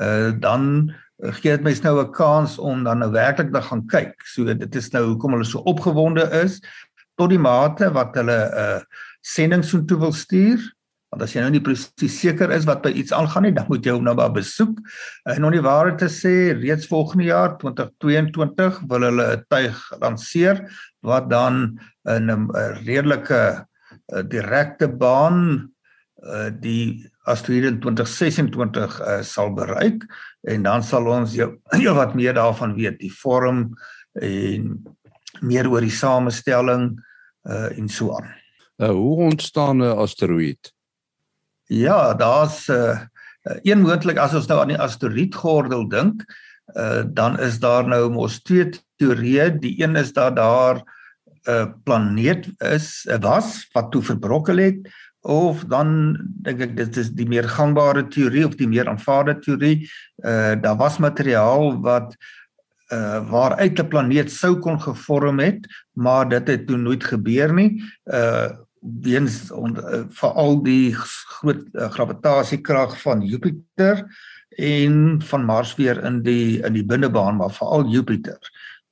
uh 0.00 0.30
dan 0.38 0.92
gee 1.22 1.54
dit 1.54 1.62
mens 1.62 1.80
nou 1.82 2.00
'n 2.00 2.12
kans 2.12 2.58
om 2.58 2.84
dan 2.84 2.98
nou 2.98 3.10
werklik 3.10 3.52
te 3.52 3.62
gaan 3.62 3.86
kyk. 3.86 4.14
So 4.26 4.44
dit 4.44 4.74
is 4.74 4.90
nou 4.90 5.04
hoekom 5.06 5.32
hulle 5.32 5.44
so 5.44 5.58
opgewonde 5.58 6.30
is 6.42 6.60
tot 7.16 7.30
die 7.30 7.38
mate 7.38 7.92
wat 7.92 8.14
hulle 8.14 8.38
uh, 8.54 8.80
sending 9.20 9.64
so 9.64 9.84
toe 9.84 9.98
wil 9.98 10.12
stuur. 10.12 10.58
Want 11.12 11.26
as 11.26 11.34
jy 11.34 11.42
nou 11.44 11.50
nie 11.52 11.60
presies 11.60 12.14
seker 12.22 12.52
is 12.56 12.64
wat 12.64 12.80
by 12.86 12.90
iets 12.96 13.12
aangaan 13.12 13.44
nie, 13.44 13.52
dan 13.52 13.66
moet 13.68 13.84
jy 13.84 13.92
hom 13.92 14.06
nou 14.06 14.14
maar 14.16 14.32
besoek. 14.32 14.78
En 15.28 15.44
om 15.44 15.52
die 15.52 15.64
waarheid 15.64 15.98
te 16.00 16.08
sê, 16.08 16.54
reeds 16.56 16.88
volgende 16.88 17.26
jaar 17.28 17.58
2022 17.60 18.80
wil 18.88 19.04
hulle 19.04 19.26
'n 19.36 19.44
tuig 19.52 19.76
lanseer 20.00 20.64
wat 21.04 21.28
dan 21.28 21.78
in 22.08 22.30
'n 22.32 22.48
redelike 22.86 23.66
eh, 24.08 24.22
direkte 24.24 24.88
baan 24.88 25.68
uh, 26.22 26.50
die 26.60 27.04
asteroïde 27.28 27.68
in 27.74 27.80
2026 27.80 29.00
uh, 29.00 29.22
sal 29.22 29.52
bereik 29.54 30.04
en 30.48 30.62
dan 30.62 30.82
sal 30.82 31.06
ons 31.06 31.34
jou, 31.34 31.50
jou 31.84 31.94
wat 31.94 32.14
meer 32.14 32.34
daarvan 32.34 32.74
weet 32.74 32.98
die 33.02 33.12
vorm 33.12 33.74
en 34.20 34.84
meer 35.40 35.68
oor 35.68 35.82
die 35.84 35.94
samestelling 35.94 36.92
uh, 37.48 37.78
en 37.78 37.88
so 37.88 38.14
aan. 38.16 38.30
Uh, 38.78 38.90
hoe 38.90 39.16
ontstaan 39.30 39.82
'n 39.82 39.96
asteroïde? 39.98 40.72
Ja, 41.72 42.14
daar's 42.14 42.66
uh, 42.68 43.00
een 43.62 43.80
moontlik 43.80 44.18
as 44.20 44.34
ons 44.36 44.48
nou 44.50 44.58
aan 44.60 44.74
die 44.74 44.80
asteroïdgordel 44.80 45.86
dink, 45.88 46.24
uh, 46.76 47.02
dan 47.08 47.38
is 47.40 47.56
daar 47.62 47.88
nou 47.88 48.10
mos 48.12 48.42
twee 48.44 48.68
teorieë. 49.00 49.54
Die 49.62 49.78
een 49.80 49.96
is 49.96 50.12
dat 50.12 50.36
daar 50.36 50.82
'n 51.48 51.72
planeet 51.84 52.46
is 52.58 53.08
was 53.20 53.68
wat 53.72 53.90
toe 53.90 54.02
verbrokkel 54.02 54.56
het 54.56 54.88
of 55.20 55.64
dan 55.64 56.18
dink 56.42 56.60
ek 56.60 56.76
dit 56.76 56.96
is 56.96 57.10
die 57.10 57.26
meer 57.26 57.48
gangbare 57.48 58.06
teorie 58.06 58.46
of 58.46 58.54
die 58.54 58.68
meer 58.68 58.88
aanvaarde 58.88 59.38
teorie 59.38 59.90
uh 60.22 60.54
daar 60.62 60.76
was 60.76 60.98
materiaal 60.98 61.80
wat 61.82 62.14
uh 62.92 63.22
waaruit 63.30 63.78
'n 63.78 63.88
planeet 63.88 64.30
sou 64.30 64.58
kon 64.58 64.80
gevorm 64.80 65.38
het 65.38 65.66
maar 65.92 66.28
dit 66.28 66.48
het 66.48 66.66
toe 66.66 66.76
nooit 66.76 67.04
gebeur 67.04 67.54
nie 67.54 67.82
uh 68.06 68.50
weens 68.82 69.50
uh, 69.50 70.02
veral 70.10 70.58
die 70.62 70.92
groot 70.94 71.64
uh, 71.72 71.88
gravitasiekrag 71.94 72.98
van 73.02 73.22
Jupiter 73.22 74.02
en 74.58 75.22
van 75.22 75.44
Mars 75.44 75.76
weer 75.78 76.02
in 76.04 76.22
die 76.26 76.60
in 76.62 76.74
die 76.74 76.84
binnebaan 76.84 77.38
maar 77.38 77.54
veral 77.54 77.86
Jupiter 77.88 78.38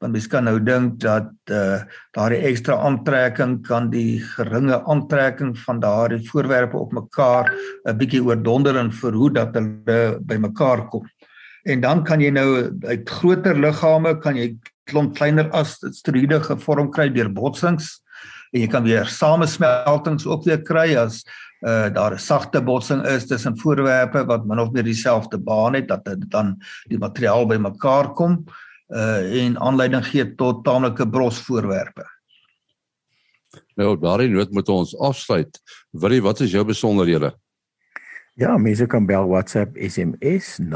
want 0.00 0.14
mens 0.16 0.28
kan 0.32 0.46
nou 0.48 0.56
dink 0.64 0.96
dat 1.02 1.32
uh 1.52 1.80
daardie 2.16 2.40
ekstra 2.48 2.78
aantrekking 2.88 3.58
kan 3.66 3.90
die 3.92 4.20
geringe 4.32 4.78
aantrekking 4.88 5.52
van 5.66 5.80
daardie 5.82 6.22
voorwerpe 6.30 6.78
op 6.78 6.92
mekaar 6.96 7.52
'n 7.84 7.96
bietjie 7.98 8.22
oordonder 8.24 8.76
en 8.76 8.92
verhoed 8.92 9.34
dat 9.34 9.54
hulle 9.54 10.18
by 10.20 10.36
mekaar 10.36 10.88
kom. 10.88 11.04
En 11.64 11.80
dan 11.80 12.04
kan 12.04 12.20
jy 12.20 12.30
nou 12.30 12.72
uit 12.88 13.10
groter 13.10 13.54
liggame 13.54 14.18
kan 14.18 14.36
jy 14.36 14.56
klomp 14.84 15.14
kleiner 15.14 15.50
asteroïde 15.52 16.40
gevorm 16.40 16.90
kry 16.90 17.08
deur 17.12 17.28
botsings 17.28 18.00
en 18.50 18.60
jy 18.60 18.66
kan 18.70 18.82
weer 18.86 19.06
samesmeltings 19.06 20.26
ook 20.26 20.44
weer 20.44 20.62
kry 20.62 20.96
as 20.96 21.24
uh 21.60 21.88
daar 21.92 22.14
'n 22.14 22.18
sagte 22.18 22.62
botsing 22.62 23.04
is 23.06 23.26
tussen 23.26 23.58
voorwerpe 23.58 24.24
wat 24.24 24.46
min 24.46 24.58
of 24.58 24.70
meer 24.70 24.84
dieselfde 24.84 25.38
baan 25.38 25.74
het 25.74 25.88
dat 25.88 26.04
dit 26.04 26.30
dan 26.30 26.56
die 26.88 26.98
materiaal 26.98 27.46
by 27.46 27.56
mekaar 27.56 28.12
kom 28.12 28.44
uh 28.88 29.44
en 29.44 29.60
aanleiding 29.60 30.06
gee 30.06 30.34
tot 30.34 30.64
taamlike 30.64 31.08
brosvoorwerpe. 31.08 32.04
Nou 33.74 33.98
daardie 33.98 34.28
noot 34.28 34.50
moet 34.52 34.68
ons 34.68 34.98
afsluit. 34.98 35.60
Willie, 35.90 36.22
wat 36.22 36.40
is 36.40 36.50
jou 36.50 36.64
besonderhede? 36.64 37.34
Ja, 38.34 38.56
mense 38.56 38.86
kan 38.86 39.06
bel 39.06 39.28
WhatsApp 39.28 39.76
SMS 39.76 40.58
0724579208. 40.60 40.70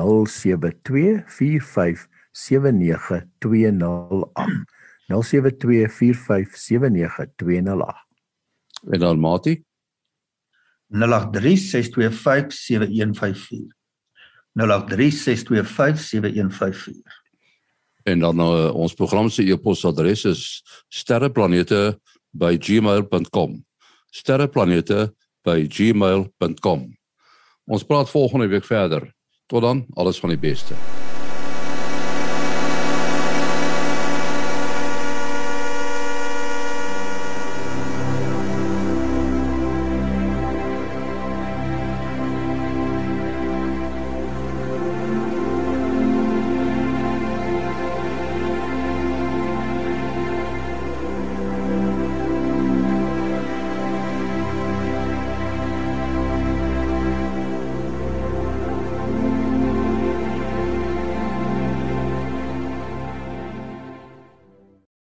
0724579208. 5.12 5.16
En 8.90 9.00
dan 9.00 9.20
Mati 9.20 9.64
0836257154. 10.94 10.98
0836257154. 14.54 14.58
En 18.02 18.18
dan 18.18 18.38
uh, 18.38 18.74
ons 18.74 18.94
program 18.94 19.28
se 19.28 19.42
e-posadres 19.42 20.24
is 20.24 20.62
sterreplanete@gmail.com. 20.88 23.66
sterreplanete@gmail.com. 24.10 26.98
Ons 27.64 27.82
praat 27.82 28.10
volgende 28.10 28.46
week 28.46 28.64
verder. 28.64 29.14
Tot 29.46 29.62
dan, 29.62 29.86
alles 29.94 30.20
van 30.20 30.28
die 30.28 30.38
beste. 30.38 30.74